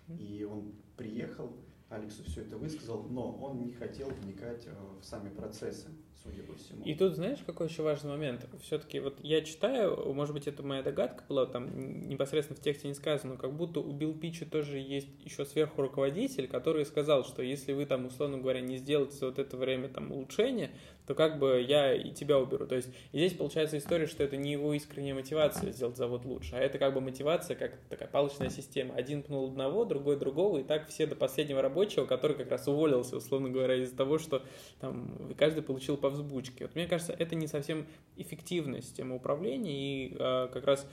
[0.09, 1.53] И он приехал,
[1.89, 5.89] Алексу все это высказал, но он не хотел вникать э, в сами процессы
[6.29, 6.85] судя по всему.
[6.85, 8.47] И тут знаешь, какой еще важный момент?
[8.63, 12.95] Все-таки вот я читаю, может быть, это моя догадка была, там непосредственно в тексте не
[12.95, 17.43] сказано, но как будто у Билл Питча тоже есть еще сверху руководитель, который сказал, что
[17.43, 20.71] если вы там, условно говоря, не сделаете вот это время там улучшение,
[21.07, 22.67] то как бы я и тебя уберу.
[22.67, 26.59] То есть здесь получается история, что это не его искренняя мотивация сделать завод лучше, а
[26.59, 28.95] это как бы мотивация, как такая палочная система.
[28.95, 33.17] Один пнул одного, другой другого, и так все до последнего рабочего, который как раз уволился,
[33.17, 34.43] условно говоря, из-за того, что
[34.81, 36.65] там каждый получил по взбучке.
[36.65, 40.87] Вот мне кажется, это не совсем эффективная система управления, и э, как раз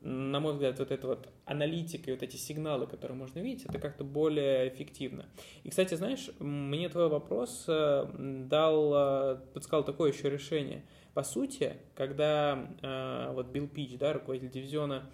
[0.00, 3.78] на мой взгляд, вот эта вот аналитика и вот эти сигналы, которые можно видеть, это
[3.78, 5.26] как-то более эффективно.
[5.64, 8.06] И, кстати, знаешь, мне твой вопрос э,
[8.48, 10.84] дал, э, подсказал такое еще решение.
[11.14, 15.10] По сути, когда э, вот Билл Пич, да, руководитель дивизиона,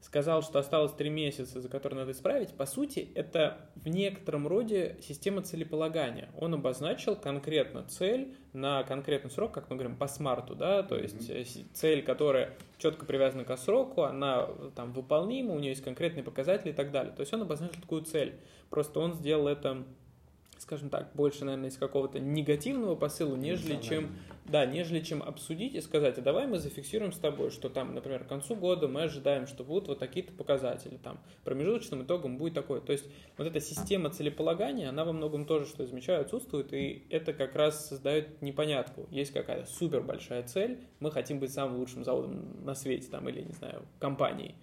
[0.00, 4.96] сказал, что осталось три месяца, за которые надо исправить, по сути, это в некотором роде
[5.02, 6.30] система целеполагания.
[6.36, 11.28] Он обозначил конкретно цель на конкретный срок, как мы говорим, по смарту, да, то есть
[11.28, 11.66] mm-hmm.
[11.74, 16.74] цель, которая четко привязана к сроку, она там выполнима, у нее есть конкретные показатели и
[16.74, 17.12] так далее.
[17.12, 18.38] То есть он обозначил такую цель.
[18.70, 19.84] Просто он сделал это
[20.68, 25.80] скажем так, больше, наверное, из какого-то негативного посыла, нежели чем, да, нежели чем обсудить и
[25.80, 29.46] сказать, а давай мы зафиксируем с тобой, что там, например, к концу года мы ожидаем,
[29.46, 32.82] что будут вот такие-то показатели, там, промежуточным итогом будет такое.
[32.82, 33.06] То есть
[33.38, 37.56] вот эта система целеполагания, она во многом тоже, что я замечаю, отсутствует, и это как
[37.56, 39.06] раз создает непонятку.
[39.10, 43.40] Есть какая-то супер большая цель, мы хотим быть самым лучшим заводом на свете, там, или,
[43.40, 44.54] не знаю, компанией.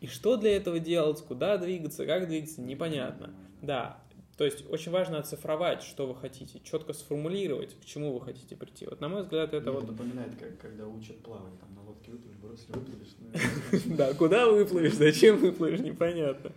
[0.00, 3.34] И что для этого делать, куда двигаться, как двигаться, непонятно.
[3.60, 3.98] Да,
[4.36, 8.84] то есть очень важно оцифровать, что вы хотите, четко сформулировать, к чему вы хотите прийти.
[8.84, 9.90] Вот на мой взгляд это Мне вот...
[9.90, 13.84] напоминает, как когда учат плавать, там на лодке выплывешь, бросили, выплывешь.
[13.86, 16.52] Ну, да, куда выплывешь, зачем выплывешь, непонятно.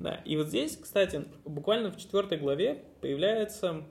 [0.00, 3.84] Да, и вот здесь, кстати, буквально в четвертой главе появляется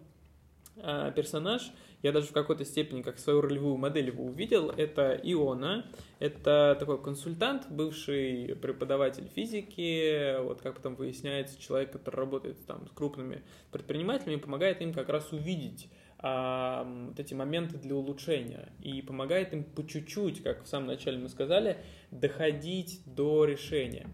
[0.78, 1.72] а, персонаж,
[2.02, 5.86] я даже в какой-то степени как свою ролевую модель его увидел, это Иона,
[6.20, 12.92] это такой консультант, бывший преподаватель физики, вот как потом выясняется, человек, который работает там с
[12.92, 15.90] крупными предпринимателями, помогает им как раз увидеть
[16.22, 18.70] а, вот эти моменты для улучшения.
[18.82, 21.78] И помогает им по чуть-чуть, как в самом начале мы сказали,
[22.12, 24.08] доходить до решения.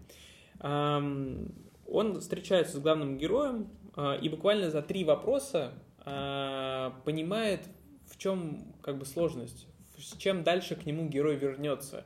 [0.60, 1.02] А,
[1.86, 5.72] он встречается с главным героем, а, и буквально за три вопроса
[6.04, 7.60] а, понимает,
[8.16, 9.66] в чем как бы сложность,
[9.98, 12.04] с чем дальше к нему герой вернется,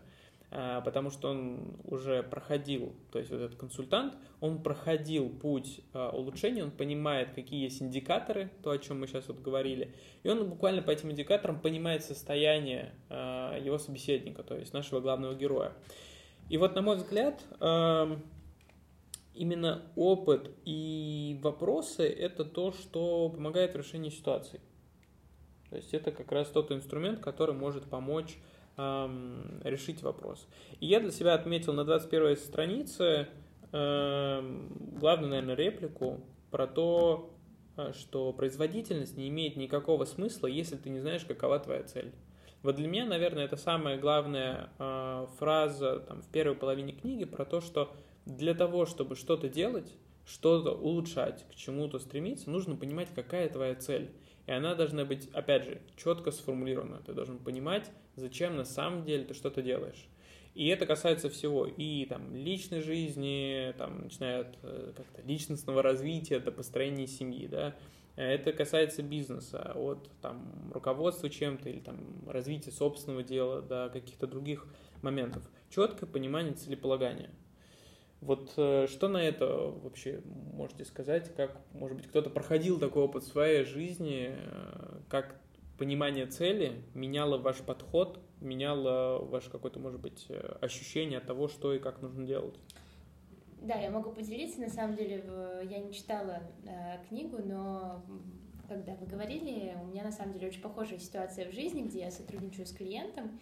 [0.51, 6.11] а, потому что он уже проходил, то есть вот этот консультант, он проходил путь а,
[6.11, 9.95] улучшения, он понимает, какие есть индикаторы, то, о чем мы сейчас вот говорили,
[10.25, 15.73] и он буквально по этим индикаторам понимает состояние его собеседника, то есть нашего главного героя.
[16.49, 17.41] И вот, на мой взгляд,
[19.35, 24.61] именно опыт и вопросы– это то, что помогает в решении ситуации.
[25.71, 28.37] То есть это как раз тот инструмент, который может помочь
[28.77, 30.47] эм, решить вопрос.
[30.81, 33.29] И я для себя отметил на 21 странице
[33.73, 37.31] эм, главную, наверное, реплику про то,
[37.77, 42.13] э, что производительность не имеет никакого смысла, если ты не знаешь, какова твоя цель.
[42.63, 47.45] Вот для меня, наверное, это самая главная э, фраза там, в первой половине книги про
[47.45, 47.95] то, что
[48.27, 49.95] для того, чтобы что-то делать,
[50.27, 54.11] что-то улучшать, к чему-то стремиться, нужно понимать, какая твоя цель.
[54.51, 57.01] И она должна быть, опять же, четко сформулирована.
[57.07, 60.09] Ты должен понимать, зачем на самом деле ты что-то делаешь.
[60.57, 66.51] И это касается всего, и там личной жизни, там, начиная э, как-то личностного развития до
[66.51, 67.77] построения семьи, да.
[68.17, 74.67] Это касается бизнеса, от там, руководства чем-то или там, развития собственного дела до каких-то других
[75.01, 75.45] моментов.
[75.71, 77.31] Четкое понимание целеполагания.
[78.21, 79.47] Вот э, что на это
[79.83, 80.21] вообще
[80.53, 81.35] можете сказать?
[81.35, 84.35] Как, может быть, кто-то проходил такой опыт в своей жизни?
[84.37, 85.41] Э, как
[85.79, 91.73] понимание цели меняло ваш подход, меняло ваше какое-то, может быть, э, ощущение от того, что
[91.73, 92.57] и как нужно делать?
[93.63, 94.61] Да, я могу поделиться.
[94.61, 95.25] На самом деле,
[95.71, 98.05] я не читала э, книгу, но
[98.69, 102.11] когда вы говорили, у меня на самом деле очень похожая ситуация в жизни, где я
[102.11, 103.25] сотрудничаю с клиентом.
[103.25, 103.39] А,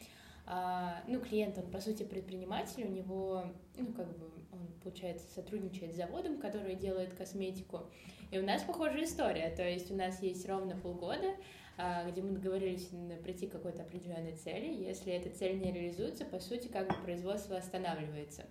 [1.07, 3.45] ну, клиент, он, по сути, предприниматель, у него,
[3.77, 7.83] ну, как бы, он, получается, сотрудничает с заводом, который делает косметику.
[8.31, 11.35] И у нас похожая история, то есть у нас есть ровно полгода,
[11.77, 12.91] а, где мы договорились
[13.23, 14.67] прийти к какой-то определенной цели.
[14.67, 18.47] Если эта цель не реализуется, по сути, как бы производство останавливается.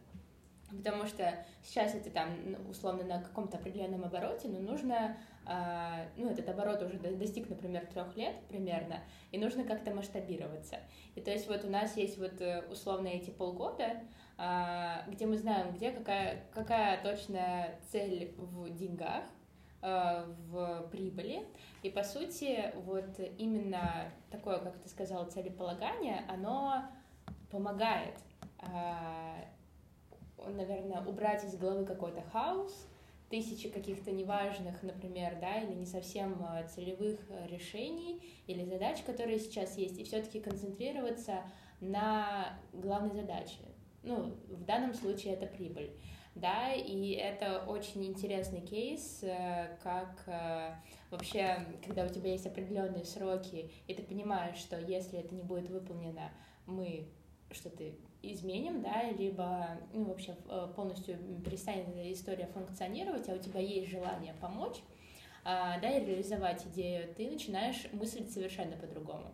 [0.70, 5.18] Потому что сейчас это там ну, условно на каком-то определенном обороте, но нужно,
[6.18, 9.00] ну, этот оборот уже достиг, например, трех лет примерно,
[9.32, 10.78] и нужно как-то масштабироваться.
[11.16, 14.02] И то есть вот у нас есть вот э, условно эти полгода,
[14.38, 19.24] э, где мы знаем, где какая, какая точная цель в деньгах,
[19.82, 21.48] э, в прибыли.
[21.82, 26.84] И по сути вот именно такое, как ты сказал, целеполагание, оно
[27.50, 28.16] помогает
[30.46, 32.88] наверное, убрать из головы какой-то хаос,
[33.30, 39.40] тысячи каких-то неважных, например, да, или не совсем а, целевых а, решений или задач, которые
[39.40, 41.44] сейчас есть, и все-таки концентрироваться
[41.82, 43.60] на главной задаче.
[44.04, 45.92] Ну, в данном случае это прибыль.
[46.36, 50.76] Да, и это очень интересный кейс, э, как э,
[51.10, 55.68] вообще, когда у тебя есть определенные сроки, и ты понимаешь, что если это не будет
[55.72, 56.32] выполнено,
[56.68, 57.08] мы
[57.50, 63.60] что-то изменим, да, либо ну, вообще э, полностью перестанет эта история функционировать, а у тебя
[63.60, 64.78] есть желание помочь,
[65.44, 69.32] а, да, и реализовать идею, ты начинаешь мыслить совершенно по-другому.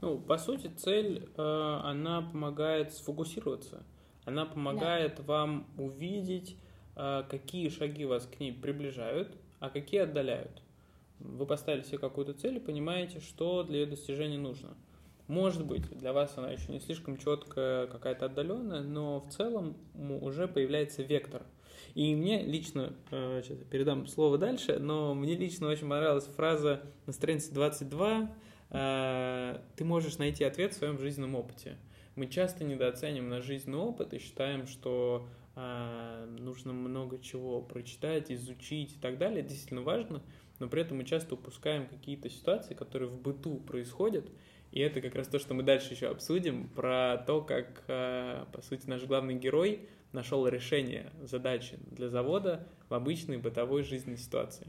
[0.00, 3.82] Ну, по сути, цель, э, она помогает сфокусироваться.
[4.24, 5.22] Она помогает да.
[5.22, 6.56] вам увидеть,
[6.96, 10.62] э, какие шаги вас к ней приближают, а какие отдаляют.
[11.18, 14.70] Вы поставили себе какую-то цель и понимаете, что для ее достижения нужно.
[15.30, 20.48] Может быть, для вас она еще не слишком четкая, какая-то отдаленная, но в целом уже
[20.48, 21.44] появляется вектор.
[21.94, 27.12] И мне лично, сейчас э, передам слово дальше, но мне лично очень понравилась фраза на
[27.12, 28.28] странице 22
[28.70, 31.76] э, «Ты можешь найти ответ в своем жизненном опыте».
[32.16, 38.96] Мы часто недооценим наш жизненный опыт и считаем, что э, нужно много чего прочитать, изучить
[38.96, 39.44] и так далее.
[39.44, 40.22] Действительно важно,
[40.58, 44.28] но при этом мы часто упускаем какие-то ситуации, которые в быту происходят,
[44.72, 48.62] и это как раз то, что мы дальше еще обсудим, про то, как, э, по
[48.62, 54.68] сути, наш главный герой нашел решение задачи для завода в обычной бытовой жизненной ситуации.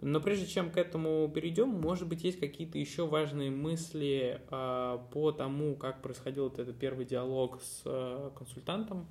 [0.00, 5.32] Но прежде чем к этому перейдем, может быть, есть какие-то еще важные мысли э, по
[5.32, 9.06] тому, как происходил вот этот первый диалог с э, консультантом,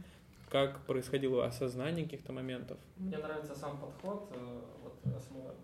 [0.49, 2.77] как происходило осознание каких-то моментов.
[2.97, 4.33] Мне нравится сам подход,
[4.81, 5.55] вот самого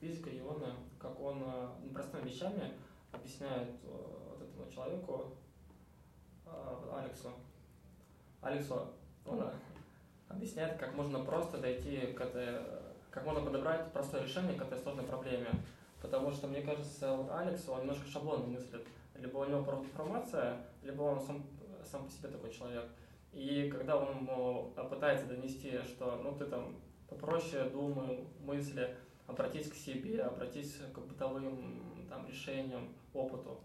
[0.00, 1.42] физика Иона, как он
[1.94, 2.72] простыми вещами
[3.18, 3.88] объясняет э,
[4.30, 5.32] вот этому человеку,
[6.46, 6.50] э,
[6.92, 7.32] Алексу.
[8.40, 8.88] Алексу,
[9.26, 9.50] он
[10.28, 12.62] объясняет, как можно просто дойти к этой,
[13.10, 15.50] как можно подобрать простое решение к этой сложной проблеме.
[16.00, 18.86] Потому что, мне кажется, вот Алекс, он немножко шаблонно мыслит.
[19.16, 21.42] Либо у него информация, либо он сам,
[21.84, 22.84] сам по себе такой человек.
[23.32, 26.76] И когда он ему пытается донести, что ну ты там
[27.08, 33.60] попроще думай, мысли, обратись к себе, обратись к бытовым там, решениям, опыту.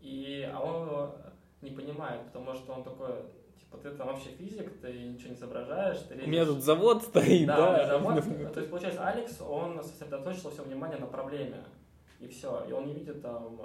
[0.00, 1.14] И, а он его
[1.62, 3.22] не понимает, потому что он такой,
[3.58, 5.98] типа, ты там вообще физик, ты ничего не соображаешь.
[6.08, 7.78] Ты У меня тут завод стоит, да.
[7.78, 8.22] Да, завод.
[8.52, 11.64] То есть, получается, Алекс, он сосредоточил все внимание на проблеме.
[12.20, 12.64] И все.
[12.68, 13.58] И он не видит там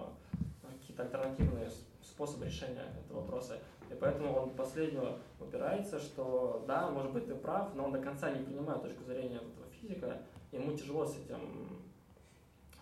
[0.61, 1.69] какие-то альтернативные
[2.01, 3.59] способы решения этого вопроса.
[3.89, 8.31] И поэтому он последнего упирается, что да, может быть, ты прав, но он до конца
[8.31, 11.81] не понимает точку зрения этого физика, ему тяжело с этим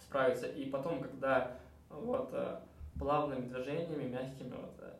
[0.02, 0.48] справиться.
[0.48, 1.58] И потом, когда
[1.89, 2.60] вот э,
[3.00, 4.93] плавными движениями, мягкими, вот, э,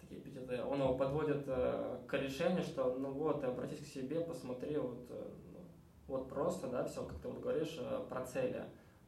[0.00, 4.76] такие эпитеты, он его подводит э, к решению, что ну вот, обратись к себе, посмотри,
[4.76, 5.60] вот, ну,
[6.08, 8.64] вот просто, да, все, как ты вот говоришь, про цели.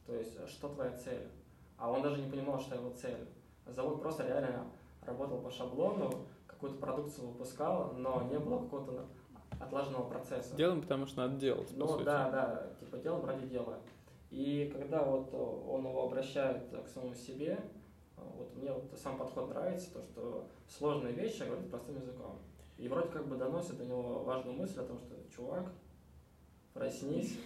[0.07, 1.29] То есть, что твоя цель?
[1.79, 3.29] А он даже не понимал, что его цель.
[3.66, 4.66] Завод просто реально
[5.03, 9.07] работал по шаблону, какую-то продукцию выпускал, но не было какого-то
[9.61, 10.55] отлаженного процесса.
[10.57, 11.68] Делаем, потому что надо делать.
[11.74, 13.79] Ну да, да, типа делаем ради дела.
[14.35, 17.57] И когда вот он его обращает к самому себе,
[18.16, 22.38] вот мне вот сам подход нравится, то, что сложные вещи говорит простым языком.
[22.77, 25.70] И вроде как бы доносит до него важную мысль о том, что чувак,
[26.73, 27.38] проснись.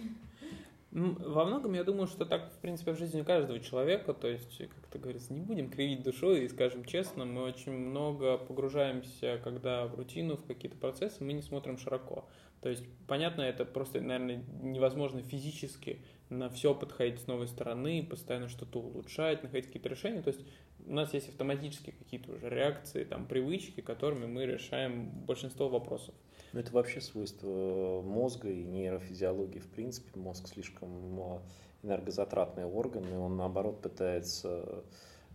[0.91, 4.89] Во многом я думаю, что так, в принципе, в жизни каждого человека, то есть, как
[4.89, 9.93] это говорится, не будем кривить душой и скажем честно, мы очень много погружаемся, когда в
[9.93, 12.25] рутину, в какие-то процессы, мы не смотрим широко.
[12.61, 18.49] То есть, понятно, это просто, наверное, невозможно физически на все подходить с новой стороны, постоянно
[18.49, 20.21] что-то улучшать, находить какие-то решения.
[20.21, 20.41] То есть
[20.85, 26.13] у нас есть автоматические какие-то уже реакции, там, привычки, которыми мы решаем большинство вопросов.
[26.51, 29.59] Ну, это вообще свойство мозга и нейрофизиологии.
[29.59, 31.41] В принципе, мозг слишком
[31.81, 34.83] энергозатратный орган, и он, наоборот, пытается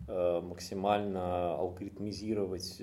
[0.07, 2.81] э, максимально алгоритмизировать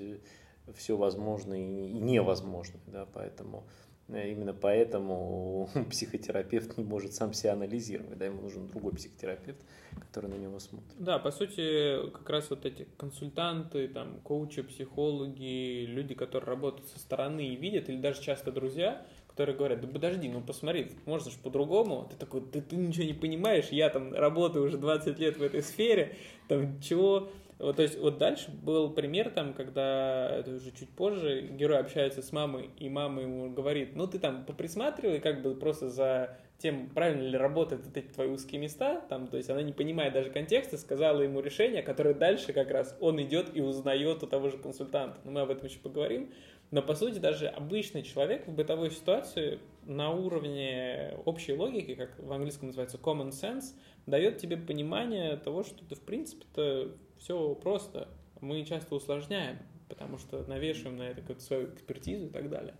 [0.75, 2.81] все возможное и невозможное.
[2.87, 3.07] Да?
[3.13, 9.59] Поэтому Э, именно поэтому психотерапевт не может сам себя анализировать, да, ему нужен другой психотерапевт,
[9.99, 10.93] который на него смотрит.
[10.99, 16.99] Да, по сути, как раз вот эти консультанты, там, коучи, психологи, люди, которые работают со
[16.99, 21.37] стороны и видят, или даже часто друзья, которые говорят, да подожди, ну посмотри, можно же
[21.41, 22.07] по-другому.
[22.11, 25.63] Ты такой, да ты ничего не понимаешь, я там работаю уже 20 лет в этой
[25.63, 26.15] сфере,
[26.47, 27.29] там чего
[27.63, 32.21] вот, то есть вот дальше был пример там, когда, это уже чуть позже, герой общается
[32.21, 36.89] с мамой, и мама ему говорит, ну ты там поприсматривай как бы просто за тем,
[36.89, 40.29] правильно ли работают вот эти твои узкие места, там, то есть она не понимает даже
[40.29, 44.57] контекста, сказала ему решение, которое дальше как раз он идет и узнает у того же
[44.57, 45.19] консультанта.
[45.23, 46.31] Но мы об этом еще поговорим.
[46.71, 52.31] Но по сути даже обычный человек в бытовой ситуации на уровне общей логики, как в
[52.31, 58.09] английском называется common sense, дает тебе понимание того, что ты в принципе-то все просто.
[58.41, 59.57] Мы часто усложняем,
[59.87, 62.75] потому что навешиваем на это как свою экспертизу и так далее.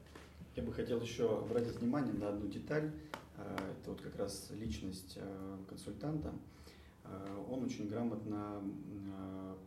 [0.56, 2.92] Я бы хотел еще обратить внимание на одну деталь.
[3.38, 6.34] Э, это вот как раз личность э, консультанта.
[7.06, 8.62] Э, он очень грамотно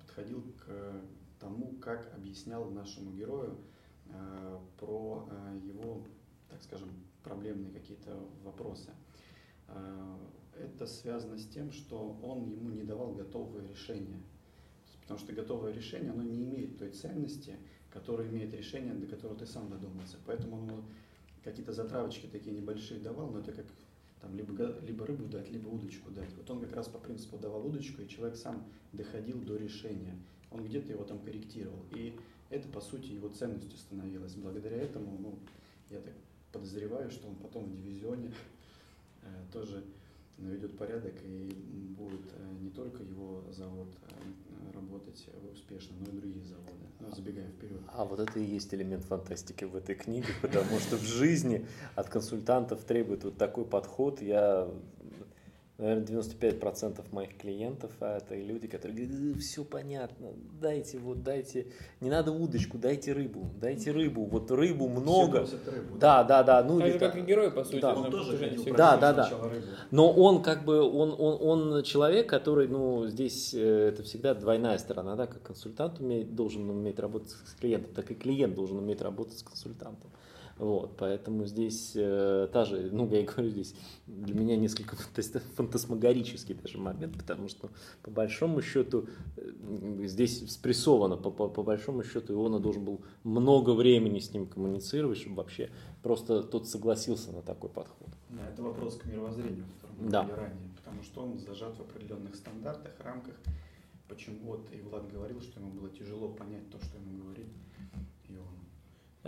[0.00, 0.92] подходил к
[1.40, 3.58] тому, как объяснял нашему герою
[4.78, 5.28] про
[5.64, 6.02] его,
[6.48, 6.88] так скажем,
[7.22, 8.90] проблемные какие-то вопросы.
[10.54, 14.20] Это связано с тем, что он ему не давал готовые решения.
[15.06, 17.54] Потому что готовое решение, оно не имеет той ценности,
[17.90, 20.16] которую имеет решение, до которого ты сам додумался.
[20.26, 20.84] Поэтому он
[21.44, 23.66] какие-то затравочки такие небольшие давал, но это как
[24.20, 26.34] там либо, либо рыбу дать, либо удочку дать.
[26.36, 30.18] Вот он как раз по принципу давал удочку, и человек сам доходил до решения.
[30.50, 31.84] Он где-то его там корректировал.
[31.92, 32.18] И
[32.50, 34.34] это, по сути, его ценностью становилось.
[34.34, 35.38] Благодаря этому, ну,
[35.88, 36.14] я так
[36.50, 38.32] подозреваю, что он потом в дивизионе
[39.22, 39.84] э, тоже
[40.38, 46.44] наведет порядок и будет э, не только его завод э, работать успешно, но и другие
[46.44, 47.80] заводы, ну, забегая вперед.
[47.88, 52.08] А вот это и есть элемент фантастики в этой книге, потому что в жизни от
[52.08, 54.20] консультантов требует вот такой подход.
[54.22, 54.68] Я
[55.78, 60.28] наверное, 95% моих клиентов а это люди, которые говорят, все понятно,
[60.60, 61.66] дайте вот, дайте,
[62.00, 65.40] не надо удочку, дайте рыбу, дайте рыбу, вот рыбу много.
[65.40, 66.62] рыбу, да, да, да.
[66.62, 67.80] Ну, так же, как и герой, по сути.
[67.80, 68.36] Да, он тоже
[68.76, 69.30] да, да, да.
[69.90, 74.78] Но он как бы, он, он, он человек, который, ну, здесь э, это всегда двойная
[74.78, 79.02] сторона, да, как консультант умеет, должен уметь работать с клиентом, так и клиент должен уметь
[79.02, 80.10] работать с консультантом.
[80.58, 83.74] Вот, поэтому здесь э, та же, ну, я и говорю, здесь
[84.06, 84.96] для меня несколько
[85.56, 87.68] фантасмагорический даже момент, потому что
[88.02, 93.72] по большому счету э, здесь спрессовано, по, по, по большому счету Иона должен был много
[93.72, 95.68] времени с ним коммуницировать, чтобы вообще
[96.02, 98.08] просто тот согласился на такой подход.
[98.30, 100.22] Да, это вопрос к мировоззрению, о котором мы да.
[100.22, 103.34] говорили ранее, потому что он зажат в определенных стандартах, рамках.
[104.08, 107.65] Почему вот и Влад говорил, что ему было тяжело понять то, что ему говорит да,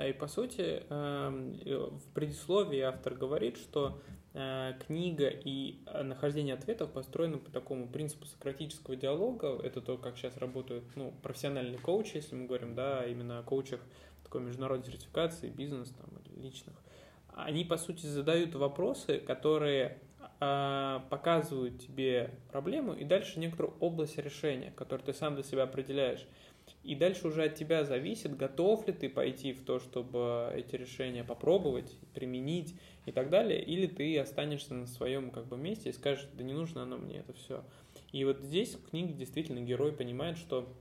[0.06, 1.54] и по сути эм,
[1.98, 4.00] в предисловии автор говорит, что
[4.34, 9.58] э, книга и э, нахождение ответов построены по такому принципу сократического диалога.
[9.62, 13.80] Это то, как сейчас работают ну, профессиональные коучи, если мы говорим, да, именно о коучах
[14.22, 16.10] такой международной сертификации, бизнес там,
[16.42, 16.74] личных.
[17.34, 19.98] Они, по сути, задают вопросы, которые
[20.40, 26.26] э, показывают тебе проблему и дальше некоторую область решения, которую ты сам для себя определяешь.
[26.84, 31.24] И дальше уже от тебя зависит, готов ли ты пойти в то, чтобы эти решения
[31.24, 32.74] попробовать, применить
[33.04, 36.54] и так далее, или ты останешься на своем как бы месте и скажешь, да не
[36.54, 37.64] нужно оно мне это все.
[38.12, 40.72] И вот здесь в книге действительно герой понимает, что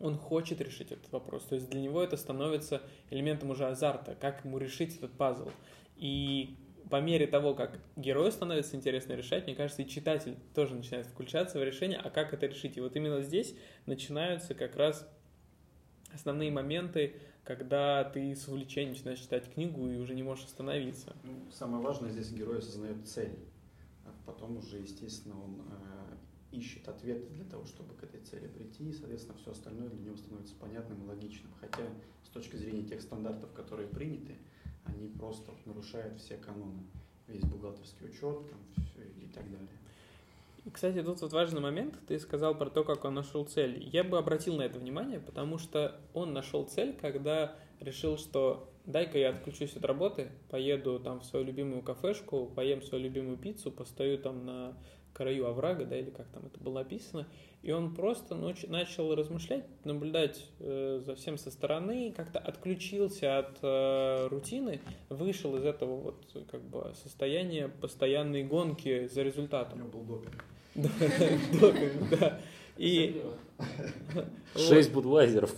[0.00, 1.44] он хочет решить этот вопрос.
[1.44, 5.50] То есть для него это становится элементом уже азарта, как ему решить этот пазл.
[5.96, 6.56] И
[6.90, 11.58] по мере того, как герою становится интересно решать, мне кажется, и читатель тоже начинает включаться
[11.58, 12.76] в решение, а как это решить.
[12.76, 13.54] И вот именно здесь
[13.86, 15.08] начинаются как раз
[16.14, 21.14] основные моменты, когда ты с увлечением начинаешь читать книгу и уже не можешь остановиться.
[21.22, 23.38] Ну, самое важное здесь герой осознает цель.
[24.04, 28.88] А потом уже, естественно, он э, ищет ответы для того, чтобы к этой цели прийти,
[28.88, 31.52] и, соответственно, все остальное для него становится понятным и логичным.
[31.60, 31.84] Хотя
[32.22, 34.36] с точки зрения тех стандартов, которые приняты,
[34.84, 36.82] они просто нарушают все каноны.
[37.26, 38.60] Весь бухгалтерский учет там,
[39.18, 39.68] и так далее.
[40.72, 41.98] Кстати, тут вот важный момент.
[42.08, 43.86] Ты сказал про то, как он нашел цель.
[43.92, 49.18] Я бы обратил на это внимание, потому что он нашел цель, когда решил, что дай-ка
[49.18, 54.18] я отключусь от работы, поеду там в свою любимую кафешку, поем свою любимую пиццу, постою
[54.18, 54.76] там на
[55.12, 57.26] краю оврага, да, или как там это было описано,
[57.62, 63.58] и он просто ночь, начал размышлять, наблюдать э, за всем со стороны, как-то отключился от
[63.62, 69.78] э, рутины, вышел из этого вот как бы состояния постоянной гонки за результатом.
[69.78, 70.44] У него был допинг.
[70.74, 72.40] Допинг, да.
[72.76, 73.22] И...
[74.56, 75.54] Шесть будвайзеров.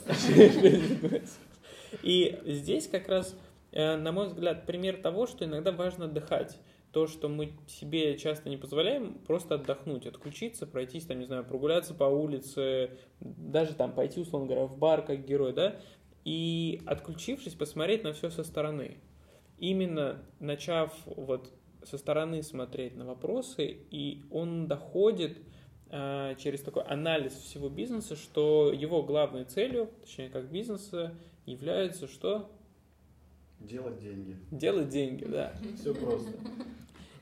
[2.02, 3.34] И здесь как раз,
[3.72, 6.58] э, на мой взгляд, пример того, что иногда важно отдыхать
[6.92, 11.94] то, что мы себе часто не позволяем, просто отдохнуть, отключиться, пройтись, там, не знаю, прогуляться
[11.94, 12.90] по улице,
[13.20, 15.76] даже там пойти, условно говоря, в бар как герой, да,
[16.24, 18.96] и отключившись, посмотреть на все со стороны.
[19.58, 21.52] Именно начав вот
[21.86, 25.38] со стороны смотреть на вопросы, и он доходит
[25.90, 31.14] э, через такой анализ всего бизнеса, что его главной целью, точнее как бизнеса,
[31.44, 32.50] является что?
[33.60, 34.36] Делать деньги.
[34.50, 35.52] Делать деньги, да.
[35.80, 36.32] Все просто.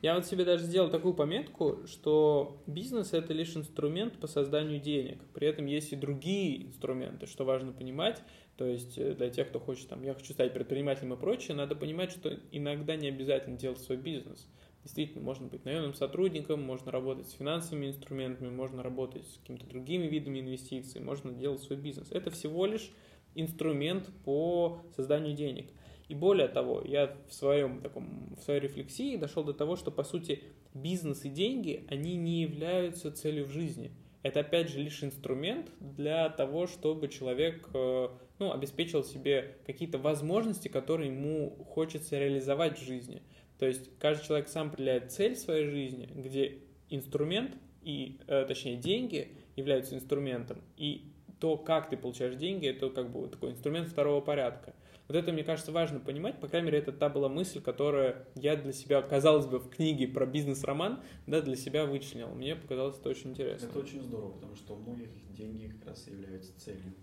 [0.05, 5.24] Я вот себе даже сделал такую пометку, что бизнес– это лишь инструмент по созданию денег.
[5.32, 8.20] При этом есть и другие инструменты, что важно понимать.
[8.59, 11.74] То есть э, для тех, кто хочет, там, я хочу стать предпринимателем и прочее, надо
[11.74, 14.46] понимать, что иногда не обязательно делать свой бизнес.
[14.82, 20.07] Действительно, можно быть наемным сотрудником, можно работать с финансовыми инструментами, можно работать с какими-то другими
[20.07, 22.09] видами инвестиций, можно делать свой бизнес.
[22.11, 22.90] Это всего лишь
[23.34, 25.70] инструмент по созданию денег–
[26.14, 30.04] и более того, я в, своем, таком, в своей рефлексии дошел до того, что, по
[30.04, 33.90] сути, бизнес и деньги, они не являются целью в жизни.
[34.22, 38.08] это опять же лишь инструмент для того, чтобы человек э,
[38.38, 43.20] ну, обеспечил себе какие-то возможности, которые ему хочется реализовать в жизни.
[43.58, 46.58] То есть каждый человек сам определяет цель своей жизни, где
[46.90, 51.10] инструмент и, э, точнее, деньги являются инструментом, и
[51.40, 54.74] то, как ты получаешь деньги, это как бы такой инструмент второго порядка.
[55.07, 56.40] Вот это, мне кажется, важно понимать.
[56.40, 60.09] По крайней мере, это та была мысль, которая я для себя, казалось бы, в книге
[60.09, 62.28] про бизнес-роман, да, для себя вычленил.
[62.28, 63.66] Мне показалось это очень интересно.
[63.66, 66.94] Это очень здорово, потому что у многих деньги как раз и являются целью.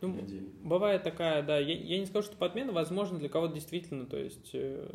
[0.00, 0.16] Ну,
[0.62, 4.50] бывает такая, да, я, я не скажу, что подмена, возможно, для кого-то действительно, то есть
[4.52, 4.88] э,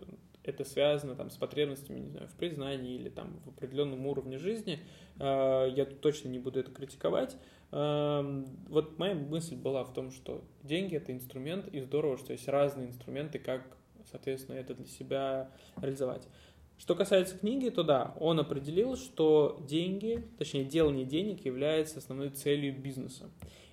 [0.44, 4.80] это связано там с потребностями, не знаю, в признании или там в определенном уровне жизни.
[5.20, 7.38] Э, я тут точно не буду это критиковать.
[7.76, 12.48] Э, вот моя мысль была в том, что деньги это инструмент, и здорово, что есть
[12.48, 13.66] разные инструменты, как,
[14.12, 15.50] соответственно, это для себя
[15.82, 16.28] реализовать.
[16.78, 22.80] Что касается книги, то да, он определил, что деньги, точнее делание денег является основной целью
[22.80, 23.30] бизнеса.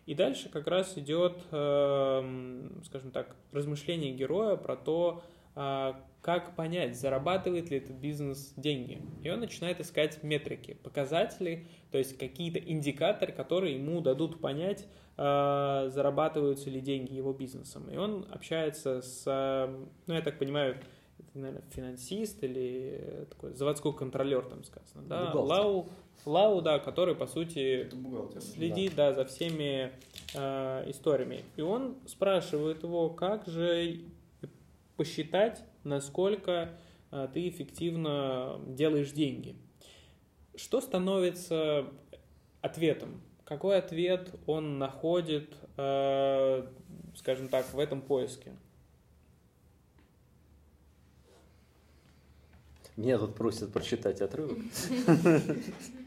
[0.07, 5.23] И дальше как раз идет, эм, скажем так, размышление героя про то,
[5.55, 9.01] как понять, зарабатывает ли этот бизнес деньги.
[9.23, 14.87] И он начинает искать метрики, показатели, то есть какие-то индикаторы, которые ему дадут понять,
[15.17, 17.89] а, зарабатываются ли деньги его бизнесом.
[17.91, 19.25] И он общается с,
[20.07, 20.77] ну, я так понимаю,
[21.35, 25.89] наверное, финансист или такой заводской контролер, там сказано, да, Лау,
[26.27, 27.89] Лау, да, который, по сути,
[28.41, 29.09] следит, да.
[29.09, 29.93] да, за всеми
[30.35, 31.45] э, историями.
[31.57, 34.01] И он спрашивает его, как же
[35.01, 36.77] посчитать, насколько
[37.11, 39.57] э, ты эффективно делаешь деньги.
[40.55, 41.87] Что становится
[42.61, 43.23] ответом?
[43.47, 46.67] Какой ответ он находит, э,
[47.17, 48.53] скажем так, в этом поиске?
[52.95, 54.59] Меня тут просят прочитать отрывок.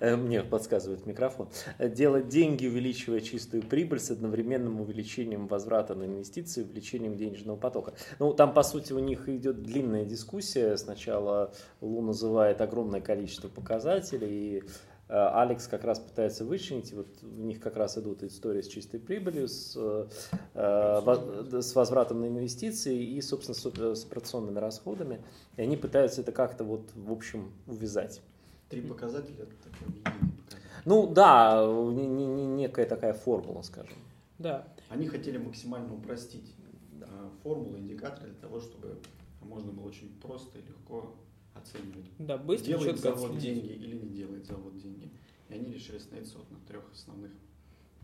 [0.00, 1.48] Э, мне подсказывает микрофон.
[1.78, 7.94] Делать деньги, увеличивая чистую прибыль с одновременным увеличением возврата на инвестиции, увеличением денежного потока.
[8.18, 10.76] Ну, там, по сути, у них идет длинная дискуссия.
[10.76, 14.62] Сначала Лу называет огромное количество показателей, и э,
[15.08, 19.48] Алекс как раз пытается вычленить, вот у них как раз идут истории с чистой прибылью,
[19.48, 20.06] с, э,
[20.54, 25.24] с возвратом на инвестиции и, собственно, с операционными расходами.
[25.56, 28.22] И они пытаются это как-то вот, в общем, увязать.
[28.72, 30.70] Три показателя это такой единый показатель.
[30.86, 31.62] Ну да,
[31.92, 33.98] не, не, не некая такая формула, скажем.
[34.38, 34.66] Да.
[34.88, 36.54] Они хотели максимально упростить
[36.92, 37.06] да.
[37.42, 38.96] формулы, индикаторы для того, чтобы
[39.42, 41.14] можно было очень просто и легко
[41.52, 42.06] оценивать.
[42.18, 45.10] Да, быстро делает завод деньги или не делает завод деньги.
[45.50, 47.30] И они решили остановиться вот на трех основных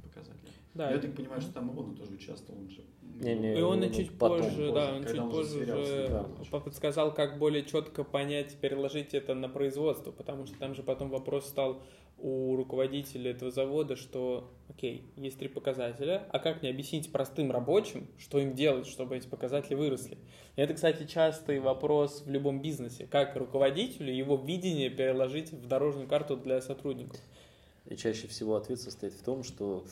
[0.03, 0.55] показателях.
[0.75, 0.91] Да.
[0.91, 2.83] Я так понимаю, что там Илона тоже участвовал, он же.
[3.21, 6.61] Не, не, и он, он чуть потом, позже, да, он чуть он позже уже да.
[6.61, 11.49] подсказал, как более четко понять, переложить это на производство, потому что там же потом вопрос
[11.49, 11.83] стал
[12.21, 18.09] у руководителя этого завода, что, окей, есть три показателя, а как мне объяснить простым рабочим,
[18.19, 20.19] что им делать, чтобы эти показатели выросли?
[20.57, 26.09] И это, кстати, частый вопрос в любом бизнесе, как руководителю его видение переложить в дорожную
[26.09, 27.21] карту для сотрудников.
[27.89, 29.85] И чаще всего ответ состоит в том, что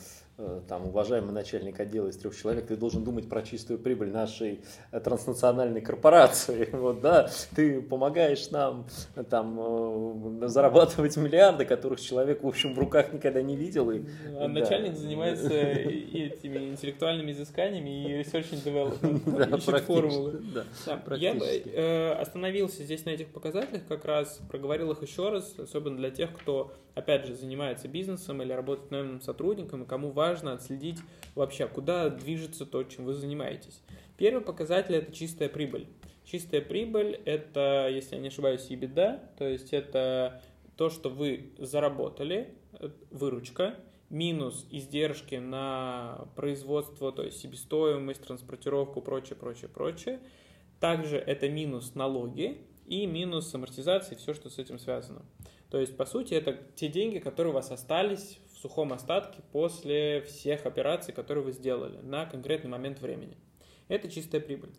[0.67, 4.61] там, уважаемый начальник отдела из трех человек, ты должен думать про чистую прибыль нашей
[4.91, 6.69] э, транснациональной корпорации.
[6.77, 8.85] Вот, да, ты помогаешь нам
[9.31, 13.89] там, э, зарабатывать миллиарды, которых человек, в общем, в руках никогда не видел.
[13.89, 14.47] И, а да.
[14.47, 20.39] начальник занимается этими интеллектуальными изысканиями и research and development, да, ищет формулы.
[20.53, 25.29] Да, да, я бы э, остановился здесь на этих показателях, как раз проговорил их еще
[25.29, 30.11] раз, особенно для тех, кто, опять же, занимается бизнесом или работает наемным сотрудником, и кому
[30.11, 30.99] важно важно отследить
[31.35, 33.81] вообще, куда движется то, чем вы занимаетесь.
[34.17, 35.87] Первый показатель– это чистая прибыль.
[36.25, 40.41] Чистая прибыль– это, если я не ошибаюсь, EBITDA, то есть это
[40.75, 43.75] то, что вы заработали, э, выручка,
[44.09, 50.19] минус издержки на производство, то есть себестоимость, транспортировку, прочее, прочее, прочее.
[50.79, 55.23] Также это минус налоги и минус амортизации, все, что с этим связано.
[55.69, 60.65] То есть, по сути, это те деньги, которые у вас остались сухом остатке после всех
[60.65, 63.37] операций, которые вы сделали на конкретный момент времени.
[63.87, 64.73] Это чистая прибыль.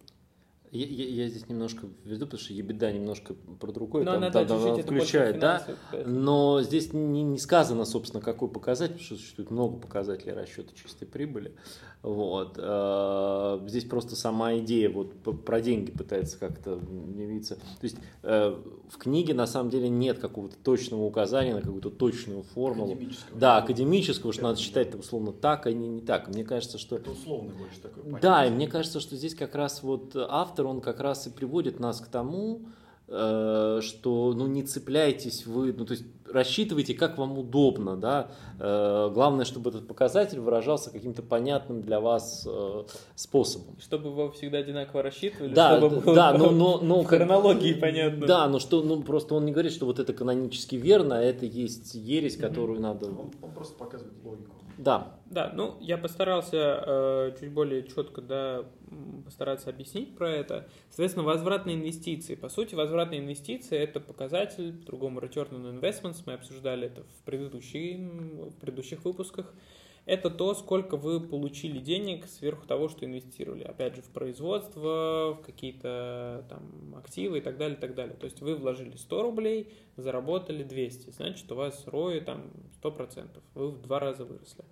[0.71, 4.47] Я, я, я здесь немножко введу, потому что ебеда немножко про другое но там, там,
[4.47, 5.67] там включает, да,
[6.05, 11.07] но здесь не, не сказано, собственно, какой показатель, потому что существует много показателей расчета чистой
[11.07, 11.55] прибыли.
[12.03, 12.55] Вот.
[12.59, 15.15] Э, здесь просто сама идея вот
[15.45, 16.79] про деньги пытается как-то
[17.17, 17.57] явиться.
[17.57, 18.57] То есть э,
[18.89, 22.93] в книге на самом деле нет какого-то точного указания на какую-то точную формулу.
[22.93, 23.41] Академического.
[23.41, 26.29] Да, академического, что надо считать условно так, а не, не так.
[26.29, 26.97] Мне кажется, что...
[26.97, 28.23] Это условно больше такой понятие.
[28.23, 31.81] Да, и мне кажется, что здесь как раз вот автор, он как раз и приводит
[31.81, 32.63] нас к тому,
[33.09, 38.31] э, что ну не цепляйтесь вы, ну то есть рассчитывайте, как вам удобно, да.
[38.59, 42.85] Э, главное, чтобы этот показатель выражался каким-то понятным для вас э,
[43.15, 43.77] способом.
[43.81, 48.27] Чтобы вы всегда одинаково рассчитывали, да, чтобы было да, но, но, но в хронологии понятно.
[48.27, 51.47] Да, но что, ну просто он не говорит, что вот это канонически верно, а это
[51.47, 53.07] есть ересь, которую надо.
[53.07, 54.58] Он, он просто показывает логику.
[54.79, 55.19] Да.
[55.27, 58.65] Да, ну я постарался э, чуть более четко, да,
[59.25, 60.69] постараться объяснить про это.
[60.89, 62.37] Соответственно, возвратные инвестиции.
[62.37, 68.55] По сути, возвратные инвестиции это показатель, по-другому Return on Investments, мы обсуждали это в, в
[68.61, 69.53] предыдущих выпусках.
[70.09, 73.63] Это то, сколько вы получили денег сверху того, что инвестировали.
[73.63, 78.17] Опять же, в производство, в какие-то там активы и так далее, и так далее.
[78.17, 81.11] То есть вы вложили 100 рублей, заработали 200.
[81.11, 82.51] Значит, у вас ROI там
[82.83, 83.39] 100%.
[83.53, 84.65] Вы в два раза выросли.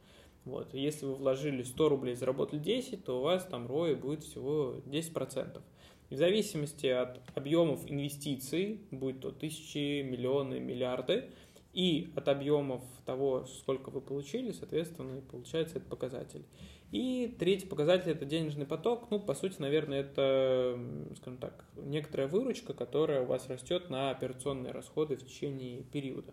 [0.47, 0.73] Вот.
[0.73, 5.61] Если вы вложили 100 рублей, заработали 10, то у вас там ROI будет всего 10%.
[6.09, 11.29] И в зависимости от объемов инвестиций, будь то тысячи, миллионы, миллиарды,
[11.77, 16.47] и от объемов того, сколько вы получили, соответственно, получается этот показатель.
[16.91, 19.11] И третий показатель– это денежный поток.
[19.11, 20.81] Ну, по сути, наверное, это,
[21.17, 26.33] скажем так, некоторая выручка, которая у вас растет на операционные расходы в течение периода.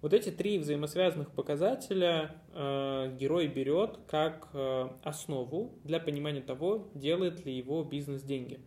[0.00, 7.44] Вот эти три взаимосвязанных показателя э, герой берет как э, основу для понимания того, делает
[7.44, 8.58] ли его бизнес деньги.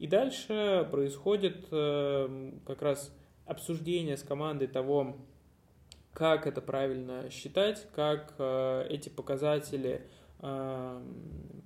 [0.00, 3.14] И дальше происходит э, как раз
[3.50, 5.16] обсуждение с командой того,
[6.12, 10.06] как это правильно считать, как э, эти показатели
[10.38, 11.02] э,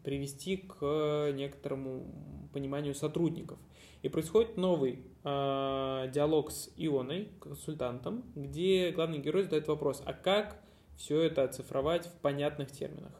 [0.02, 3.58] привести к некоторому пониманию сотрудников.
[4.02, 10.62] И происходит новый э, диалог с Ионой, консультантом, где главный герой задает вопрос, а как
[10.96, 13.12] все это оцифровать в понятных терминах?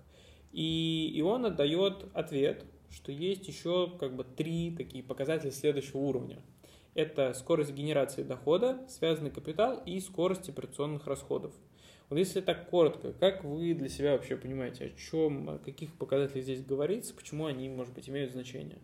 [0.53, 6.41] И Иона дает ответ, что есть еще как бы три такие показатели следующего уровня–
[6.95, 11.53] это скорость генерации дохода, связанный капитал и скорость операционных расходов.
[12.09, 16.45] Вот если так коротко, как вы для себя вообще понимаете, о чем, о каких показателях
[16.45, 18.79] здесь говорится, почему они, может быть, имеют значение?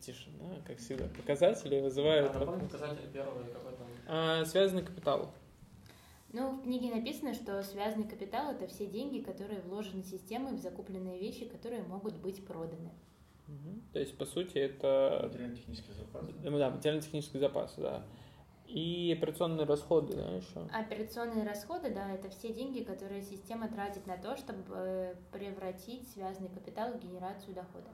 [0.00, 1.06] Тишина, как всегда.
[1.08, 2.30] Показатели вызывают...
[2.34, 3.86] А, показатели первого какой там?
[4.06, 5.34] А, связанный капитал.
[6.32, 11.18] Ну, в книге написано, что связанный капитал– это все деньги, которые вложены системой в закупленные
[11.18, 12.90] вещи, которые могут быть проданы.
[13.48, 13.80] Угу.
[13.94, 15.22] То есть, по сути, это...
[15.24, 16.26] Материально-технический запас.
[16.42, 18.04] Да, материально-технический запас, да.
[18.66, 20.60] И операционные расходы, да, еще?
[20.70, 26.50] Операционные расходы, да, это все деньги, которые система тратит на то, чтобы э, превратить связанный
[26.50, 27.88] капитал в генерацию дохода.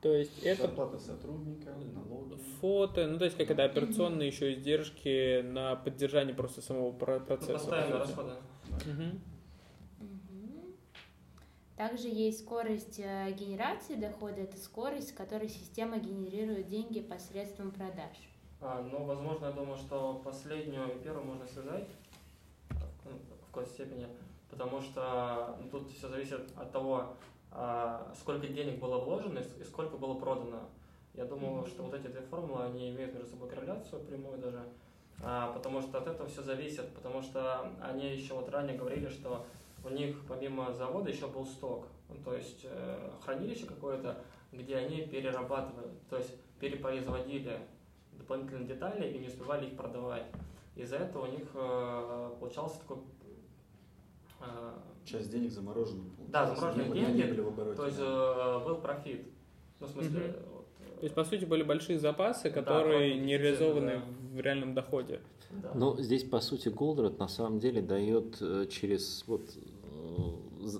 [0.00, 0.62] То есть это...
[0.62, 2.36] Зарплата сотрудника, налоги.
[2.60, 7.52] Фото, ну то есть как это операционные еще издержки на поддержание просто самого процесса.
[7.52, 8.32] Постоянные расходы.
[8.86, 9.20] Угу.
[11.76, 18.16] Также есть скорость э, генерации дохода, это скорость, с которой система генерирует деньги посредством продаж.
[18.60, 21.88] А, ну, возможно, я думаю, что последнюю и первую можно связать
[22.70, 24.06] ну, в какой-то степени,
[24.50, 27.14] потому что ну, тут все зависит от того,
[28.14, 30.68] сколько денег было вложено и сколько было продано.
[31.14, 34.62] Я думаю, что вот эти две формулы, они имеют между собой корреляцию прямую даже,
[35.22, 39.44] а, потому что от этого все зависит, потому что они еще вот ранее говорили, что
[39.84, 44.22] у них помимо завода еще был сток, ну, то есть э, хранилище какое-то,
[44.52, 47.58] где они перерабатывали, то есть перепроизводили
[48.12, 50.26] дополнительные детали и не успевали их продавать.
[50.76, 52.98] Из-за этого у них э, получался такой
[54.40, 54.72] э,
[55.04, 56.02] Часть денег заморожена.
[56.28, 57.22] Да, замороженные деньги.
[57.22, 59.26] Не были в обороте, то есть э, был профит.
[59.80, 60.54] Ну, в смысле, угу.
[60.54, 60.66] вот,
[61.00, 64.36] то есть, по сути, были большие запасы, которые да, не реализованы да.
[64.36, 65.20] в реальном доходе.
[65.50, 65.72] Да.
[65.74, 69.42] Но здесь, по сути, Голдрат на самом деле дает э, через вот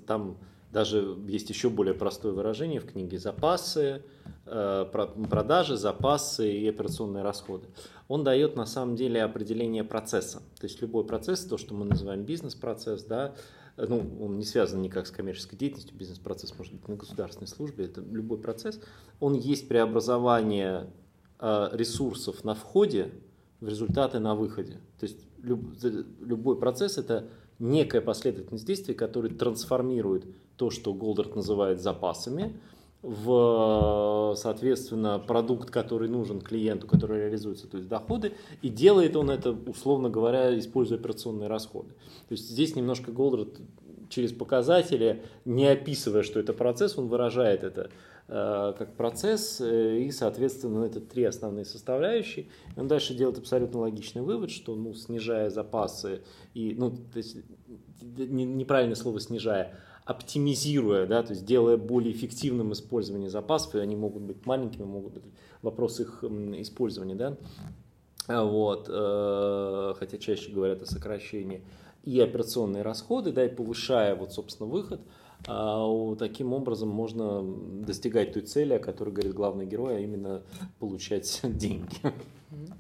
[0.07, 0.37] там
[0.73, 4.03] даже есть еще более простое выражение в книге запасы,
[4.45, 7.67] продажи, запасы и операционные расходы.
[8.09, 10.43] Он дает на самом деле определение процесса.
[10.61, 13.35] То есть любой процесс, то, что мы называем бизнес-процесс, да,
[13.77, 18.01] ну, он не связан никак с коммерческой деятельностью, бизнес-процесс может быть на государственной службе, это
[18.01, 18.81] любой процесс,
[19.21, 20.91] он есть преобразование
[21.39, 23.13] э, ресурсов на входе
[23.61, 24.81] в результаты на выходе.
[24.99, 25.75] То есть люб,
[26.21, 30.25] любой процесс это некая последовательность действий, который трансформирует
[30.57, 32.59] то, что Голдарт называет запасами,
[33.03, 39.53] в, соответственно, продукт, который нужен клиенту, который реализуется, то есть доходы, и делает он это,
[39.53, 41.91] условно говоря, используя операционные расходы.
[42.29, 43.49] То есть здесь немножко Голдрат
[44.11, 47.91] через показатели, не описывая, что это процесс, он выражает это
[48.29, 52.47] э, как процесс, э, и, соответственно, это три основные составляющие.
[52.77, 56.21] Он дальше делает абсолютно логичный вывод, что, ну, снижая запасы,
[56.53, 57.37] и, ну, то есть,
[58.03, 59.79] неправильное слово снижая,
[60.11, 65.13] оптимизируя, да, то есть делая более эффективным использование запасов, и они могут быть маленькими, могут
[65.13, 65.23] быть
[65.63, 67.37] вопрос их использования, да,
[68.27, 71.63] а вот, э, хотя чаще говорят о сокращении,
[72.03, 75.01] и операционные расходы, да, и повышая вот, собственно, выход,
[75.47, 77.43] а таким образом можно
[77.87, 80.43] достигать той цели, о которой говорит главный герой, а именно
[80.81, 81.99] получать деньги.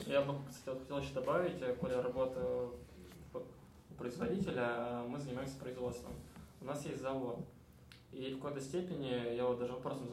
[0.08, 2.72] Я бы, кстати, хотел еще добавить, коли работаю
[3.34, 6.12] у производителя, а мы занимаемся производством.
[6.60, 7.38] У нас есть завод.
[8.12, 10.08] И в какой-то степени я вот даже вопросом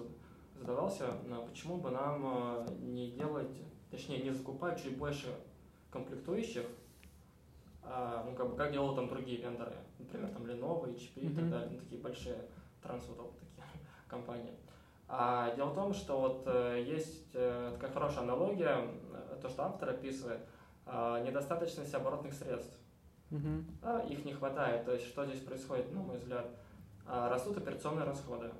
[0.55, 1.13] задавался,
[1.49, 3.51] почему бы нам э, не делать,
[3.91, 5.27] точнее, не закупать чуть больше
[5.91, 6.65] комплектующих,
[7.83, 11.31] а, ну, как бы, как делают там другие вендоры, например, там Lenovo, HP mm-hmm.
[11.31, 12.37] и так далее, ну, такие большие
[12.81, 13.65] трансвотоп такие
[14.07, 14.53] компании.
[15.07, 18.89] А дело в том, что вот э, есть э, такая хорошая аналогия,
[19.41, 20.41] то, что автор описывает,
[20.85, 22.77] э, недостаточность оборотных средств.
[23.29, 23.63] Uh-huh.
[23.81, 24.85] А, их не хватает.
[24.85, 26.47] То есть, что здесь происходит, на мой взгляд?
[27.05, 28.51] А, растут операционные расходы.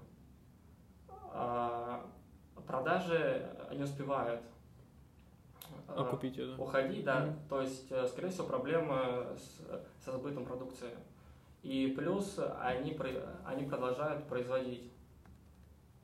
[1.31, 2.05] А,
[2.65, 4.41] продажи не успевают
[5.87, 6.61] Окупить это.
[6.61, 7.25] уходить, да.
[7.25, 7.49] Mm-hmm.
[7.49, 10.89] То есть, э, скорее всего, проблемы с, со сбытом продукции.
[11.63, 12.97] И плюс они,
[13.45, 14.91] они продолжают производить.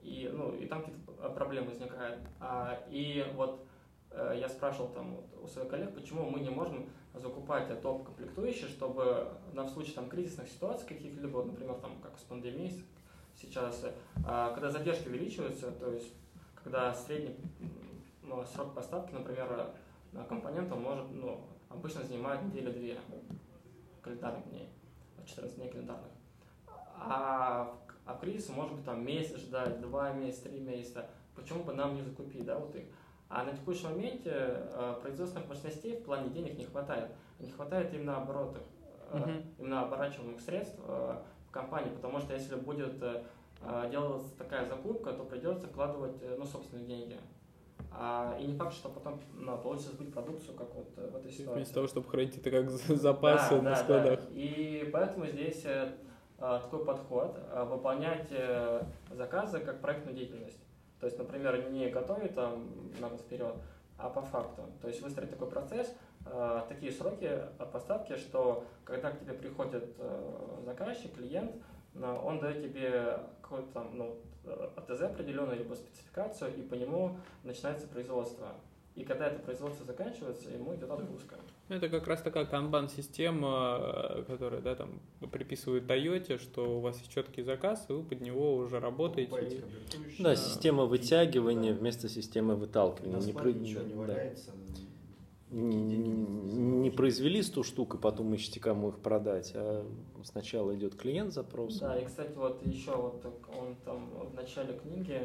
[0.01, 2.19] И, ну, и там какие-то проблемы возникают.
[2.39, 3.65] А, и вот
[4.11, 9.27] э, я спрашивал там у своих коллег, почему мы не можем закупать топ комплектующие, чтобы
[9.53, 12.83] на случай там кризисных ситуаций каких-либо, например, там как с пандемией
[13.35, 13.85] сейчас,
[14.25, 16.13] а, когда задержки увеличиваются, то есть
[16.63, 17.35] когда средний
[18.23, 19.73] ну, срок поставки, например,
[20.11, 22.97] на компонентов может, ну, обычно занимает неделю-две
[24.01, 24.69] календарных дней,
[25.25, 26.11] 14 дней календарных.
[26.95, 31.09] А, а кризис может быть там месяц ждать, два месяца, три месяца.
[31.35, 32.85] Почему бы нам не закупить, да, вот их?
[33.35, 37.09] А на текущем моменте э, производственных мощностей в плане денег не хватает.
[37.39, 38.61] Не хватает именно оборотов,
[39.11, 39.43] uh-huh.
[39.57, 41.15] именно оборачиваемых средств э,
[41.47, 43.03] в компании, потому что если будет
[43.89, 47.17] делаться такая закупка, то придется вкладывать ну, собственные деньги.
[47.95, 51.55] А, и не факт, что потом ну, получится сбыть продукцию, как вот в этой ситуации.
[51.55, 54.19] Вместо того, чтобы хранить это как запасы да, на да, складах.
[54.19, 54.25] Да.
[54.31, 55.91] И поэтому здесь э,
[56.37, 60.59] такой подход, э, выполнять э, заказы как проектную деятельность.
[61.03, 62.65] То есть, например, не готовить там
[63.01, 63.53] на год вперед,
[63.97, 64.61] а по факту.
[64.81, 65.93] То есть выстроить такой процесс,
[66.25, 67.41] э, такие сроки
[67.73, 71.51] поставки, что когда к тебе приходит э, заказчик, клиент,
[71.95, 74.15] э, он дает тебе какой-то ну,
[74.77, 78.53] АТЗ определенную, либо спецификацию, и по нему начинается производство.
[78.95, 81.35] И когда это производство заканчивается, ему идет отгрузка.
[81.67, 84.99] Это как раз такая канбан-система, которая да, там,
[85.31, 89.63] приписывает Toyota, что у вас есть четкий заказ, и вы под него уже работаете.
[90.19, 91.79] Да, система вытягивания да.
[91.79, 93.19] вместо системы выталкивания.
[93.19, 93.51] Не, про...
[93.51, 94.51] ничего не валяется.
[94.51, 94.81] Да.
[95.49, 99.85] Не, не произвели 100 штук, и потом ищете, кому их продать, а
[100.23, 101.77] сначала идет клиент запрос.
[101.77, 103.23] Да, и, кстати, вот еще вот
[103.59, 105.21] он там в начале книги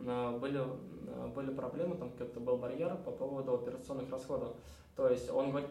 [0.00, 4.54] были, а, были проблемы, там какой-то был барьер по поводу операционных расходов.
[4.96, 5.70] То есть он говорит,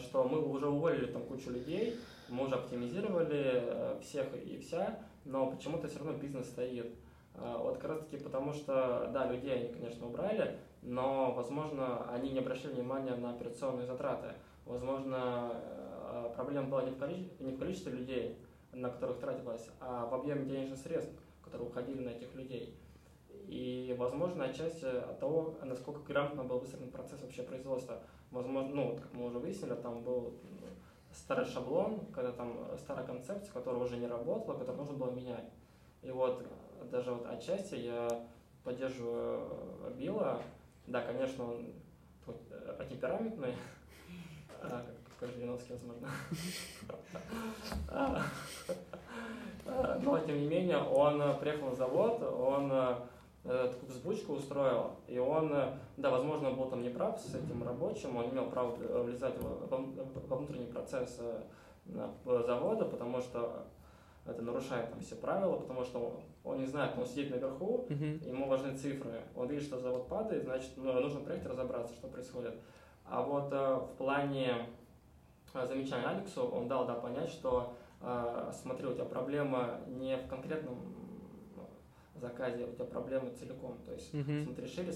[0.00, 1.96] что мы уже уволили там кучу людей,
[2.28, 6.92] мы уже оптимизировали э, всех и вся, но почему-то все равно бизнес стоит.
[7.34, 12.38] Вот как раз таки потому, что, да, людей они, конечно, убрали, но, возможно, они не
[12.38, 14.34] обращали внимания на операционные затраты.
[14.64, 18.38] Возможно, э, проблема была не в, количестве, не в количестве людей,
[18.72, 21.12] на которых тратилось, а в объеме денежных средств,
[21.42, 22.76] которые уходили на этих людей.
[23.48, 28.00] И, возможно, отчасти от того, насколько грамотно был выстроен процесс вообще производства.
[28.30, 30.34] Возможно, ну, вот как мы уже выяснили, там был
[31.12, 35.48] старый шаблон, когда там старая концепция, которая уже не работала, которую нужно было менять.
[36.02, 36.44] И вот
[36.90, 38.08] даже вот отчасти я
[38.64, 40.42] поддерживаю Билла.
[40.88, 41.72] Да, конечно, он
[42.88, 43.54] темпераментный,
[44.60, 44.84] а,
[45.20, 46.08] как Жириновский, возможно.
[47.88, 48.22] А,
[49.66, 53.15] а, но, тем не менее, он приехал на завод, он Э,
[53.46, 58.24] такую взбучку устроил, и он, э, да, возможно, был там неправ с этим рабочим, он
[58.24, 61.42] не имел права влезать во внутренний процесс э,
[62.24, 63.66] завода, потому что
[64.24, 68.28] это нарушает там все правила, потому что он не знает, он сидит наверху, uh-huh.
[68.28, 72.54] ему важны цифры, он видит, что завод падает, значит, ну, нужно приехать разобраться, что происходит.
[73.04, 74.66] А вот в плане
[75.54, 77.72] замечания Алексу он дал да, понять, что
[78.52, 80.95] смотри, у тебя проблема не в конкретном
[82.20, 83.78] заказе у тебя проблемы целиком.
[83.84, 84.44] То есть mm-hmm.
[84.44, 84.92] смотри шире,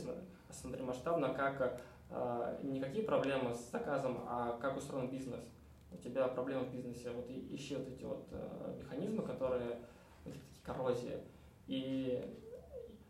[0.50, 5.44] смотри масштабно, как э, не какие проблемы с заказом, а как устроен бизнес.
[5.92, 9.80] У тебя проблемы в бизнесе, вот и, ищи вот эти вот э, механизмы, которые,
[10.24, 11.18] вот такие коррозии,
[11.66, 12.24] и,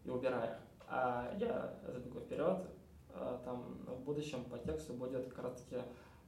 [0.05, 0.55] и убирай их.
[0.89, 2.65] А я забегу вперед,
[3.11, 5.33] э, там в будущем по тексту будет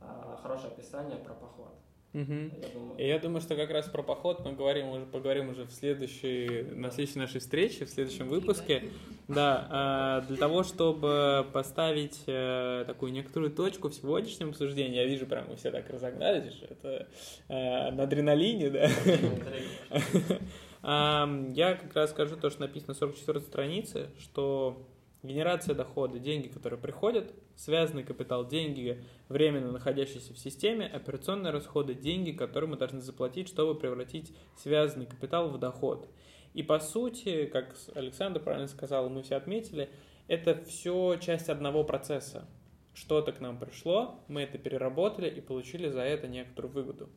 [0.00, 1.74] э, хорошее описание про поход.
[2.14, 2.98] Угу.
[2.98, 6.62] И я думаю, что как раз про поход мы говорим уже, поговорим уже в следующей,
[6.74, 8.90] на следующей нашей встрече, в следующем выпуске.
[9.28, 15.26] Да, а, для того, чтобы поставить э, такую некоторую точку в сегодняшнем обсуждении, я вижу,
[15.26, 17.06] прям вы все так разогнались, это
[17.48, 18.90] э, на адреналине, да.
[20.84, 24.84] Я как раз скажу то, что написано на 44 странице, что
[25.22, 32.32] генерация дохода, деньги, которые приходят, связанный капитал, деньги, временно находящиеся в системе, операционные расходы, деньги,
[32.32, 36.08] которые мы должны заплатить, чтобы превратить связанный капитал в доход.
[36.54, 39.88] И по сути, как Александр правильно сказал, мы все отметили,
[40.28, 42.48] это все часть одного процесса.
[42.94, 47.08] Что-то к нам пришло, мы это переработали и получили за это некоторую выгоду.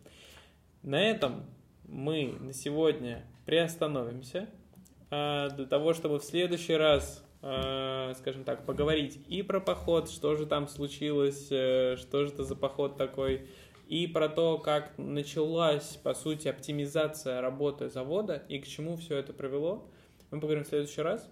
[0.84, 1.46] На этом
[1.84, 4.50] мы на сегодня приостановимся
[5.12, 7.25] а, для того, чтобы в следующий раз,
[8.16, 12.56] скажем так, поговорить и про поход, что же там случилось, э, что же это за
[12.56, 13.48] поход такой,
[13.88, 19.32] и про то, как началась, по сути, оптимизация работы завода и к чему все это
[19.32, 19.88] привело.
[20.32, 21.30] Мы поговорим в следующий раз.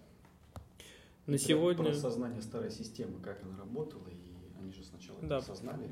[1.26, 5.26] На Про- сегодня Про сознание старой системы, как она работала, и они же сначала Да.
[5.26, 5.90] это осознали.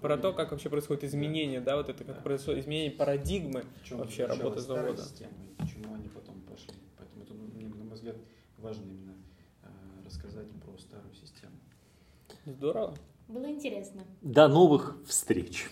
[0.00, 2.22] про то, как вообще происходит изменение, да, вот это как Да.
[2.22, 3.64] происходит изменение парадигмы.
[3.90, 5.02] Вообще старая завода.
[5.02, 6.74] система и почему они потом пошли.
[6.96, 8.16] Поэтому это, на мой взгляд,
[8.58, 9.14] важно именно
[9.64, 9.66] э,
[10.06, 11.56] рассказать про старую систему.
[12.48, 12.94] Здорово.
[13.28, 14.04] Было интересно.
[14.22, 15.66] До новых встреч.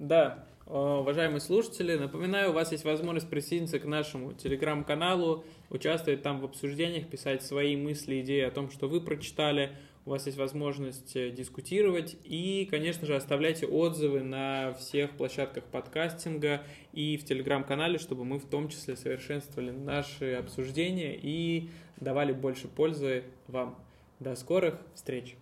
[0.00, 6.40] Да, э, уважаемые слушатели, напоминаю, у вас есть возможность присоединиться к нашему телеграм-каналу, участвовать там
[6.40, 9.76] в обсуждениях, писать свои мысли, идеи о том, что вы прочитали.
[10.04, 16.64] У вас есть возможность э, дискутировать и, конечно же, оставляйте отзывы на всех площадках подкастинга
[16.92, 23.22] и в телеграм-канале, чтобы мы в том числе совершенствовали наши обсуждения и давали больше пользы
[23.46, 23.78] вам.
[24.18, 25.36] До скорых встреч!